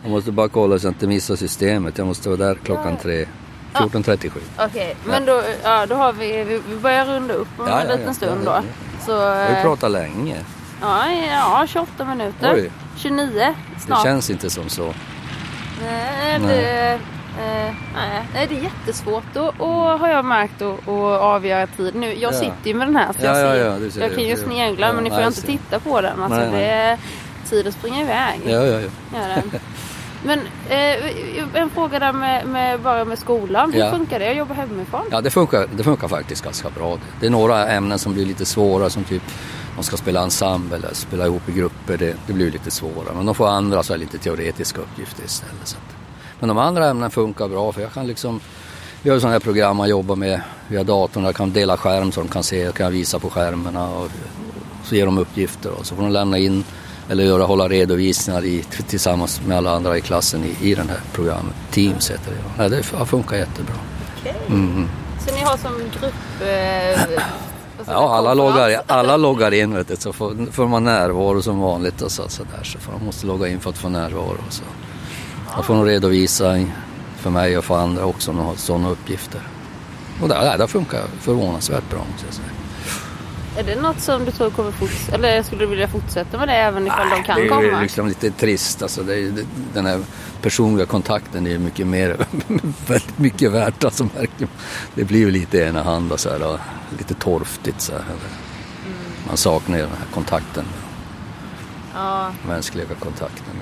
Jag 0.03 0.11
måste 0.11 0.33
bara 0.33 0.49
kolla 0.49 0.79
så 0.79 0.87
jag 0.87 0.91
inte 0.91 1.07
missar 1.07 1.37
systemet. 1.37 1.99
Jag 1.99 2.07
måste 2.07 2.29
vara 2.29 2.39
där 2.39 2.55
klockan 2.65 2.97
tre. 2.97 3.27
14.37. 3.75 4.31
Okej, 4.59 4.97
men 5.05 5.25
då, 5.27 5.43
ja, 5.63 5.87
då 5.87 5.95
har 5.95 6.13
vi, 6.13 6.45
vi 6.45 6.61
vi 6.69 6.77
börjar 6.77 7.07
runda 7.07 7.35
upp 7.35 7.49
om 7.59 7.67
Ja, 7.69 7.81
en 7.81 7.87
ja, 7.89 7.93
liten 7.97 8.07
ja. 8.09 8.15
stund 8.15 8.45
då. 8.45 8.63
Så, 9.07 9.13
ju 9.13 9.57
eh, 9.57 9.63
pratat 9.63 9.91
länge. 9.91 10.37
ja, 10.81 11.13
ja, 11.31 11.67
28 11.69 12.05
minuter. 12.05 12.55
Oj. 12.55 12.71
29 12.97 13.31
Det 13.75 13.81
snart. 13.81 14.03
känns 14.03 14.31
inte 14.31 14.51
som 14.51 14.69
så. 14.69 14.95
Nej, 15.83 16.39
Nej. 16.39 16.99
Eh, 17.39 17.75
nej, 17.95 18.47
det 18.49 18.57
är 18.57 18.63
jättesvårt 18.63 19.37
och, 19.37 19.61
och 19.61 19.99
har 19.99 20.09
jag 20.09 20.25
märkt 20.25 20.63
att 20.63 20.89
avgöra 21.21 21.67
tid 21.67 21.95
nu. 21.95 22.15
Jag 22.15 22.33
Ja. 22.35 22.39
sitter 22.39 22.55
ju 22.65 22.75
med 22.75 22.87
den 22.89 22.97
här 22.97 23.13
så 23.13 23.19
Ja, 23.25 23.39
jag, 23.39 23.57
ja, 23.57 23.77
ser, 23.79 23.85
ja, 23.85 23.91
ser 23.91 24.01
jag 24.01 24.11
det, 24.11 24.15
kan 24.15 24.25
ju 24.25 24.37
snegla 24.37 24.93
men 24.93 25.05
ni 25.05 25.11
får 25.11 25.21
jag 25.21 25.29
inte 25.29 25.43
titta 25.43 25.81
på 25.81 26.01
den. 26.01 26.23
Alltså, 26.23 26.39
Nej, 26.41 26.51
nej. 26.53 26.99
Det, 27.45 27.51
tiden 27.51 27.73
springer 27.73 28.01
iväg. 28.05 28.41
Ja, 28.47 28.65
ja, 28.67 28.81
ja. 28.81 28.89
Men 30.27 30.39
eh, 30.69 31.61
en 31.61 31.71
fråga 31.71 31.99
där 31.99 32.13
med, 32.13 32.47
med, 32.47 32.81
bara 32.81 33.05
med 33.05 33.19
skolan. 33.19 33.73
Hur 33.73 33.81
Ja. 33.81 33.91
funkar 33.91 34.19
det 34.19 34.31
att 34.31 34.37
jobba 34.37 34.55
hemifrån? 34.55 35.03
ja 35.11 35.21
det, 35.21 35.31
funkar, 35.31 35.67
det 35.77 35.83
funkar 35.85 36.09
faktiskt 36.09 36.45
ganska 36.45 36.71
bra. 36.71 36.95
Det. 36.95 37.01
det 37.21 37.27
är 37.27 37.31
några 37.31 37.69
ämnen 37.69 37.99
som 37.99 38.15
blir 38.15 38.27
lite 38.27 38.45
svåra 38.45 38.91
som 38.91 39.05
typ 39.05 39.23
man 39.75 39.85
ska 39.85 39.97
spela 39.97 40.23
ensemble 40.23 40.77
eller 40.77 40.95
spela 40.95 41.27
ihop 41.27 41.49
i 41.49 41.53
grupper. 41.53 41.97
Det, 41.97 42.17
det 42.27 42.33
blir 42.33 42.51
lite 42.51 42.71
svårare. 42.71 43.15
Men 43.17 43.27
de 43.27 43.35
får 43.35 43.49
andra 43.49 43.83
så 43.83 43.93
här 43.93 43.99
lite 43.99 44.19
teoretiska 44.19 44.81
uppgifter 44.81 45.25
istället. 45.25 45.55
Så 45.69 45.77
att. 45.77 46.04
Men 46.41 46.49
de 46.49 46.59
andra 46.59 46.87
ämnen 46.89 47.11
funkar 47.11 47.49
bra 47.49 47.73
för 47.73 47.81
jag 47.81 47.93
kan 47.93 48.07
liksom 48.07 48.41
vi 49.03 49.11
har 49.11 49.19
sådana 49.19 49.33
här 49.33 49.41
program 49.41 49.77
man 49.77 49.89
jobbar 49.89 50.17
med 50.17 50.41
via 50.69 50.85
datorn. 50.85 51.25
Jag 51.25 51.37
kan 51.37 51.53
dela 51.53 51.77
skärm 51.77 52.13
så 52.13 52.21
de 52.21 52.29
kan 52.29 52.43
se, 52.43 52.63
jag 52.63 52.75
kan 52.75 52.93
visa 52.93 53.19
på 53.19 53.31
skärmarna 53.31 53.89
och 53.89 54.09
så 54.85 54.95
ger 54.95 55.07
de 55.07 55.19
uppgifter 55.19 55.71
och 55.71 55.87
så 55.87 55.95
får 55.95 56.03
de 56.03 56.13
lämna 56.13 56.39
in 56.39 56.65
eller 57.09 57.25
göra, 57.25 57.45
hålla 57.45 57.69
redovisningar 57.69 58.45
i, 58.45 58.65
tillsammans 58.89 59.41
med 59.47 59.57
alla 59.57 59.71
andra 59.77 59.99
i 59.99 60.01
klassen 60.01 60.45
i, 60.45 60.71
i 60.71 60.75
den 60.75 60.89
här 60.89 61.01
programmet. 61.13 61.55
Teams 61.71 62.11
heter 62.11 62.31
det. 62.31 62.63
Ja, 62.63 62.69
det 62.69 62.87
har 62.95 63.05
funkat 63.05 63.39
jättebra. 63.39 63.75
Okej. 64.21 64.35
Mm. 64.49 64.89
Så 65.27 65.35
ni 65.35 65.41
har 65.41 65.57
som 65.57 65.73
grupp... 66.01 66.15
Eh, 66.41 67.21
Ja, 67.87 68.17
alla 68.17 68.35
loggar, 68.35 68.83
alla 68.87 69.17
loggar 69.17 69.55
in 69.55 69.75
vet 69.75 69.89
du, 69.89 69.97
så 69.97 70.13
får, 70.13 70.53
får 70.53 70.67
man 70.69 70.85
närvaro 70.85 71.43
som 71.43 71.61
vanligt 71.61 72.03
och 72.03 72.13
så, 72.13 72.29
så 72.29 72.43
där. 72.43 72.65
Så 72.65 72.79
man 72.91 73.05
måste 73.07 73.27
logga 73.27 73.49
in 73.49 73.61
för 73.61 73.71
att 73.71 73.79
få 73.79 73.89
närvaro. 73.89 74.39
Och 74.47 74.53
så. 74.53 74.63
Då 75.57 75.63
får 75.63 75.75
de 75.75 75.85
redovisa 75.85 76.67
för 77.17 77.31
mig 77.31 77.59
och 77.59 77.65
för 77.65 77.79
andra 77.79 78.05
också 78.05 78.31
om 78.31 78.37
de 78.37 78.47
har 78.47 78.55
sådana 78.55 78.91
uppgifter. 78.91 79.41
Och 80.23 80.29
det, 80.29 80.57
det, 80.59 80.69
funkar 80.69 81.03
förvånansvärt 81.21 81.91
bra 81.91 81.99
måste 82.13 82.27
jag 82.27 82.35
säga. 82.35 82.49
Är 83.57 83.63
det 83.65 83.83
något 83.83 84.01
som 84.01 84.25
du 84.25 84.31
tror 84.31 84.51
kommer 84.51 84.71
fortsätta? 84.71 85.15
Eller 85.15 85.43
skulle 85.43 85.61
du 85.61 85.67
vilja 85.67 85.89
fortsätta 85.89 86.39
med 86.39 86.49
det 86.49 86.55
även 86.55 86.87
ifall 86.87 87.11
de 87.11 87.23
kan 87.23 87.41
det 87.41 87.45
är 87.45 87.49
komma? 87.49 87.81
liksom 87.81 88.09
lite 88.09 88.31
trist. 88.31 88.83
Alltså 88.83 89.03
det 89.03 89.15
är, 89.15 89.31
det, 89.31 89.47
den 89.75 89.87
här 89.87 90.01
personliga 90.43 90.87
kontakten 90.87 91.47
är 91.47 91.59
mycket 91.59 91.87
mer, 91.87 92.17
väldigt 92.87 93.19
mycket 93.19 93.53
värt. 93.53 93.85
Alltså, 93.85 94.09
det 94.95 95.05
blir 95.05 95.19
ju 95.19 95.31
lite 95.31 95.59
i 95.59 95.61
ena 95.61 95.83
hand 95.83 96.13
och 96.13 96.21
så 96.21 96.31
här, 96.31 96.59
lite 96.99 97.15
torftigt. 97.15 97.81
Så 97.81 97.93
här. 97.93 98.01
Mm. 98.01 98.17
Man 99.27 99.37
saknar 99.37 99.77
ju 99.77 99.83
den 99.83 99.93
här 99.99 100.15
kontakten, 100.15 100.65
Ja, 101.95 102.33
mänskliga 102.49 102.87
kontakten. 103.01 103.55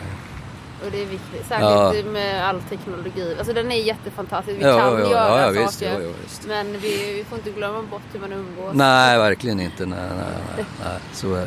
Och 0.85 0.91
det 0.93 1.03
är 1.03 1.07
viktigt. 1.07 1.47
Särskilt 1.49 2.07
Ja. 2.07 2.13
med 2.13 2.49
all 2.49 2.61
teknologi. 2.61 3.35
Alltså 3.39 3.53
den 3.55 3.73
är 3.73 3.77
jättefantastisk. 3.83 4.59
Vi 4.59 4.65
Ja, 4.65 4.79
kan 4.79 4.93
ja, 5.01 5.11
göra 5.11 5.55
ja, 5.55 5.69
saker. 5.69 6.13
visst. 6.23 6.47
Men 6.49 6.73
vi, 6.73 7.15
vi 7.17 7.25
får 7.29 7.39
inte 7.39 7.51
glömma 7.51 7.83
bort 7.83 8.03
hur 8.13 8.21
man 8.21 8.33
umgås. 8.33 8.75
Nej, 8.75 9.19
verkligen 9.19 9.61
inte. 9.61 9.87
Nej, 9.87 9.99
nej, 10.17 10.65
nej, 10.85 10.95
så 11.13 11.35
är 11.35 11.47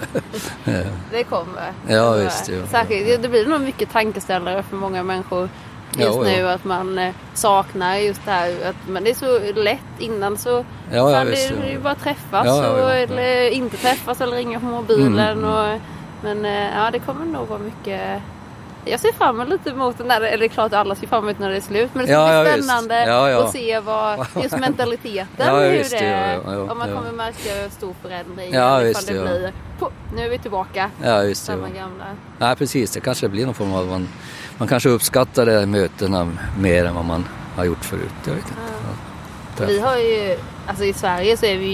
det. 0.64 0.86
Det 1.12 1.24
kommer. 1.24 1.74
Ja, 1.88 2.10
Det 2.12 2.24
visst, 2.24 2.50
jo. 2.50 2.62
Särskilt, 2.72 3.22
det 3.22 3.30
blir 3.30 3.46
nog 3.46 3.62
mycket 3.62 3.92
tankeställare 3.92 4.64
för 4.64 4.76
många 4.76 5.04
människor 5.04 5.50
just 5.98 6.20
nu 6.20 6.50
att 6.50 6.64
man 6.64 6.98
eh, 6.98 7.14
saknar 7.34 7.96
just 7.98 8.26
det 8.26 8.32
här. 8.32 8.50
Att, 8.70 8.76
men 8.88 9.04
det 9.04 9.10
är 9.10 9.16
så 9.16 9.54
lätt 9.62 9.80
innan 10.00 10.38
så 10.38 10.66
Ja, 10.92 11.12
ja, 11.12 11.24
visst, 11.24 11.50
det, 11.50 11.74
det 11.74 11.80
bara 11.80 11.96
träffas 11.96 12.48
och, 12.48 12.94
eller 12.94 13.50
inte 13.50 13.78
träffas 13.78 14.22
eller 14.22 14.38
ringa 14.38 14.60
på 14.60 14.66
mobilen. 14.66 15.20
Mm, 15.20 15.44
mm. 15.44 15.50
Och, 15.74 15.80
men 16.24 16.46
eh, 16.46 16.76
ja, 16.78 16.92
det 16.92 17.00
kommer 17.00 17.26
nog 17.26 17.48
vara 17.48 17.60
mycket 17.60 18.22
jag 18.86 19.00
ser 19.00 19.12
fram 19.12 19.36
emot 19.42 19.50
lite 19.50 19.74
mot 19.74 20.00
när 20.06 20.20
det, 20.20 20.28
eller 20.30 20.38
det 20.40 20.46
är 20.46 20.50
klart 20.50 20.74
alla 20.74 20.96
ser 20.96 21.08
fram 21.08 21.24
emot 21.24 21.40
när 21.40 21.50
det 21.50 21.56
är 21.56 21.62
slut. 21.62 21.90
Men 21.94 22.02
det 22.02 22.08
ska 22.08 22.14
Ja, 22.14 22.34
ja, 22.34 22.44
bli 22.44 22.52
visst. 22.56 22.64
spännande 22.70 23.06
Ja, 23.06 23.30
ja. 23.30 23.44
att 23.46 23.52
se 23.52 23.80
vad, 23.80 24.28
just 24.44 24.58
mentaliteten. 24.60 25.28
Ja, 25.38 25.60
hur 25.60 25.72
visst, 25.72 25.92
det, 25.92 26.06
ja, 26.06 26.52
ja, 26.52 26.54
ja, 26.54 26.72
om 26.72 26.78
man 26.78 26.90
ja. 26.90 26.96
kommer 26.96 27.12
märka 27.12 27.70
stor 27.70 27.94
förändring. 28.02 28.54
Ja, 28.54 28.84
ifall 28.84 29.04
det 29.06 29.14
ja. 29.14 29.22
blir, 29.22 29.54
"Puh, 29.80 29.90
nu 30.16 30.26
är 30.26 30.30
vi 30.30 30.38
tillbaka. 30.40 30.90
Ja, 31.04 31.24
just 31.24 31.46
det. 31.48 31.52
Samma 31.54 31.68
ja. 31.76 31.82
gamla. 31.82 32.06
Nej, 32.38 32.56
precis. 32.56 32.92
Det 32.92 33.00
kanske 33.00 33.30
blir 33.30 33.46
någon 33.46 33.54
form 33.56 33.74
av... 33.74 33.88
Man, 33.88 34.08
man 34.58 34.68
kanske 34.68 34.90
uppskattar 34.90 35.46
de 35.46 35.66
mötena 35.66 36.32
mer 36.60 36.86
än 36.86 36.96
vad 36.96 37.06
man 37.06 37.26
har 37.56 37.66
gjort 37.66 37.86
förut. 37.86 38.14
Jag 38.26 38.34
vet 38.34 38.46
inte. 38.48 38.62
Ja. 39.60 39.66
Vi 39.68 39.80
har 39.80 39.98
ju, 39.98 40.38
alltså 40.68 40.84
i 40.84 40.94
Sverige 40.94 41.38
så 41.38 41.46
är 41.46 41.58
vi 41.58 41.66
ju 41.66 41.72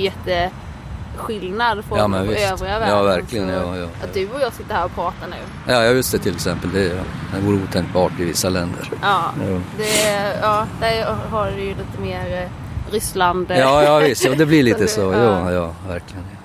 jätteskillnad 1.29 1.85
från 1.85 1.97
Ja, 1.97 2.07
men 2.07 2.27
visst. 2.27 2.51
övriga 2.51 2.73
Ja, 2.73 2.79
världen. 2.79 3.05
verkligen, 3.05 3.47
Så 3.47 3.53
ja, 3.53 3.77
ja. 3.77 3.87
Att 4.03 4.13
du 4.13 4.27
och 4.29 4.41
jag 4.41 4.53
sitter 4.53 4.75
här 4.75 4.85
och 4.85 4.95
pratar 4.95 5.27
nu. 5.27 5.35
Ja, 5.73 5.83
ja, 5.83 5.91
just 5.91 6.11
det 6.11 6.17
till 6.19 6.35
exempel. 6.35 6.69
Det, 6.73 6.83
det 6.89 7.39
vore 7.41 7.63
otänkbart 7.63 8.11
i 8.19 8.25
vissa 8.25 8.49
länder. 8.49 8.89
Ja, 9.01 9.23
Ja. 9.39 9.59
det, 9.77 10.37
ja 10.41 10.67
där 10.79 11.03
har 11.31 11.51
du 11.51 11.61
ju 11.63 11.69
lite 11.69 12.01
mer 12.01 12.41
eh, 12.43 12.91
Ryssland. 12.93 13.51
eh, 13.51 13.59
Ja, 13.59 13.83
ja 13.83 13.97
visst. 13.99 14.25
Ja, 14.25 14.31
det 14.37 14.45
blir 14.45 14.63
lite 14.63 14.87
Så 14.95 15.01
Ja, 15.01 15.51
ja, 15.51 15.73
verkligen. 15.87 16.23
Ja. 16.31 16.37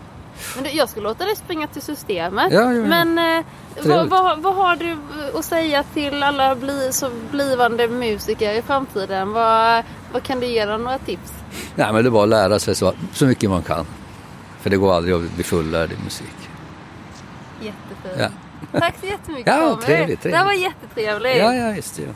Men 0.54 0.64
du, 0.64 0.70
jag 0.70 0.88
ska 0.88 1.00
låta 1.00 1.24
dig 1.24 1.36
springa 1.36 1.66
till 1.66 1.82
systemet. 1.82 2.52
Ja, 2.52 2.60
ja, 2.60 2.72
ja. 2.72 2.86
Men 2.86 3.18
eh, 3.38 3.44
vad, 3.84 4.08
vad, 4.08 4.38
vad 4.42 4.54
har 4.54 4.76
du 4.76 4.96
att 5.38 5.44
säga 5.44 5.82
till 5.94 6.22
alla 6.22 6.54
bli, 6.54 6.88
så 6.92 7.10
blivande 7.30 7.88
musiker 7.88 8.52
i 8.58 8.62
framtiden? 8.62 9.32
Vad, 9.32 9.82
vad 10.12 10.22
kan 10.22 10.40
du 10.40 10.46
ge 10.46 10.64
dem 10.66 10.82
några 10.82 10.98
tips? 10.98 11.32
Nej, 11.74 11.92
men 11.92 12.04
det 12.04 12.08
är 12.08 12.10
bara 12.10 12.22
att 12.22 12.28
lära 12.28 12.58
sig 12.58 12.74
så, 12.74 12.92
så 13.12 13.26
mycket 13.26 13.50
man 13.50 13.62
kan. 13.62 13.86
För 14.66 14.70
det 14.70 14.76
går 14.76 14.94
aldrig 14.94 15.14
att 15.14 15.30
bli 15.34 15.44
fullärd 15.44 15.92
i 15.92 15.96
musik. 16.04 16.26
Jättefint. 17.60 18.32
Ja. 18.72 18.78
Tack 18.80 18.94
så 19.00 19.06
jättemycket 19.06 19.46
Ja, 19.56 19.70
Tommy. 19.70 19.82
trevligt, 19.82 20.22
Det 20.22 20.36
här 20.36 20.44
var 20.44 20.50
trevligt. 20.52 20.72
jättetrevligt. 20.82 21.36
Ja, 21.36 21.54
ja, 21.54 21.70
visst. 21.72 21.98
Ja. 21.98 22.12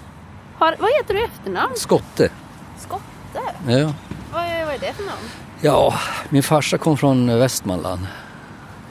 Har, 0.59 0.77
vad 0.79 0.91
heter 0.97 1.15
du 1.15 1.21
i 1.21 1.25
efternamn? 1.25 1.73
Skotte. 1.77 2.31
Skotte? 2.79 3.41
Ja. 3.69 3.93
Vad 4.33 4.43
är, 4.45 4.65
vad 4.65 4.75
är 4.75 4.79
det 4.79 4.93
för 4.93 5.05
namn? 5.05 5.21
ja, 5.61 5.95
min 6.29 6.43
farsa 6.43 6.79
kom 6.79 6.97
från 6.97 7.39
Västmanland. 7.39 8.07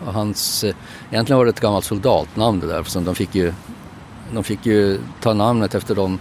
Och 0.05 0.13
hans, 0.13 0.63
eh, 0.63 0.75
egentligen 1.11 1.37
var 1.37 1.45
det 1.45 1.49
ett 1.51 1.59
gammalt 1.59 1.85
soldatnamn 1.85 2.59
det 2.59 2.67
där. 2.67 2.83
Så 2.83 2.99
de 2.99 3.15
fick 3.15 3.35
ju, 3.35 3.53
de 4.33 4.43
fick 4.43 4.65
ju 4.65 4.99
ta 5.21 5.33
namnet 5.33 5.75
efter 5.75 5.95
de 5.95 6.19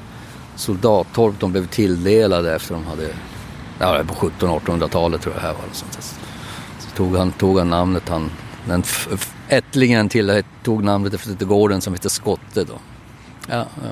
soldattorp 0.57 1.40
de 1.40 1.53
blev 1.53 1.66
tilldelade 1.66 2.55
efter 2.55 2.74
de 2.74 2.87
hade, 2.87 3.09
ja, 3.79 3.92
det 3.92 3.98
var 3.98 4.05
på 4.05 4.14
1700-1800-talet 4.31 5.20
tror 5.22 5.35
jag 5.35 5.42
det 5.42 5.46
här 5.46 5.55
var. 5.55 5.61
och 5.70 5.77
Sånt. 5.77 5.92
där. 5.92 6.28
Tog 6.99 7.17
han, 7.17 7.33
tog 7.33 7.59
han 7.59 7.71
namnet, 7.71 8.09
han, 8.09 8.31
den 8.65 8.83
ättlingen 9.49 10.09
till 10.09 10.43
tog 10.63 10.85
namnet 10.85 11.15
efter 11.15 11.45
gården 11.47 11.81
som 11.81 11.93
heter 11.93 12.09
Skotte 12.09 12.65
då. 12.65 12.79
Ja, 13.49 13.57
ja. 13.57 13.91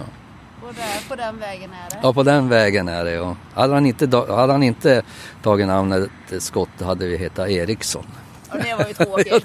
Och 0.62 0.75
där, 0.75 1.09
på 1.09 1.14
den 1.14 1.38
vägen 1.38 1.71
är 1.71 1.90
det? 1.90 2.01
Ja, 2.03 2.12
på 2.12 2.23
den 2.23 2.49
vägen 2.49 2.88
är 2.88 3.05
det. 3.05 3.21
Och 3.21 3.37
hade, 3.55 3.75
han 3.75 3.87
inte, 3.87 4.16
hade 4.29 4.53
han 4.53 4.62
inte 4.62 5.03
tagit 5.42 5.66
namnet 5.66 6.11
Skott 6.38 6.81
hade 6.81 7.07
vi 7.07 7.16
hetat 7.16 7.49
Eriksson. 7.49 8.07
Och 8.51 8.59
det 8.59 8.75
var 8.75 8.87
ju 8.87 8.95
Ja, 8.99 9.05
tråkigt. 9.05 9.45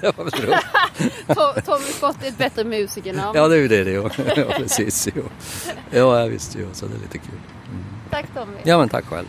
det 1.26 1.36
var 1.36 1.60
Tommy 1.66 1.92
Scott 1.92 2.16
är 2.22 2.28
ett 2.28 2.38
bättre 2.38 2.64
musikernamn. 2.64 3.38
Ja, 3.38 3.48
det 3.48 3.54
är 3.56 3.60
ju 3.60 3.68
det 3.68 3.84
det 3.84 3.94
är. 3.94 4.36
Ja, 4.36 4.54
precis. 4.58 5.08
Jo. 5.14 5.22
Ja, 5.90 6.24
visst. 6.24 6.56
Jo, 6.60 6.66
så 6.72 6.86
det 6.86 6.94
är 6.94 6.98
lite 6.98 7.18
kul. 7.18 7.38
Tack 8.10 8.26
Tommy. 8.34 8.56
Ja, 8.62 8.78
men 8.78 8.88
tack 8.88 9.04
själv. 9.04 9.26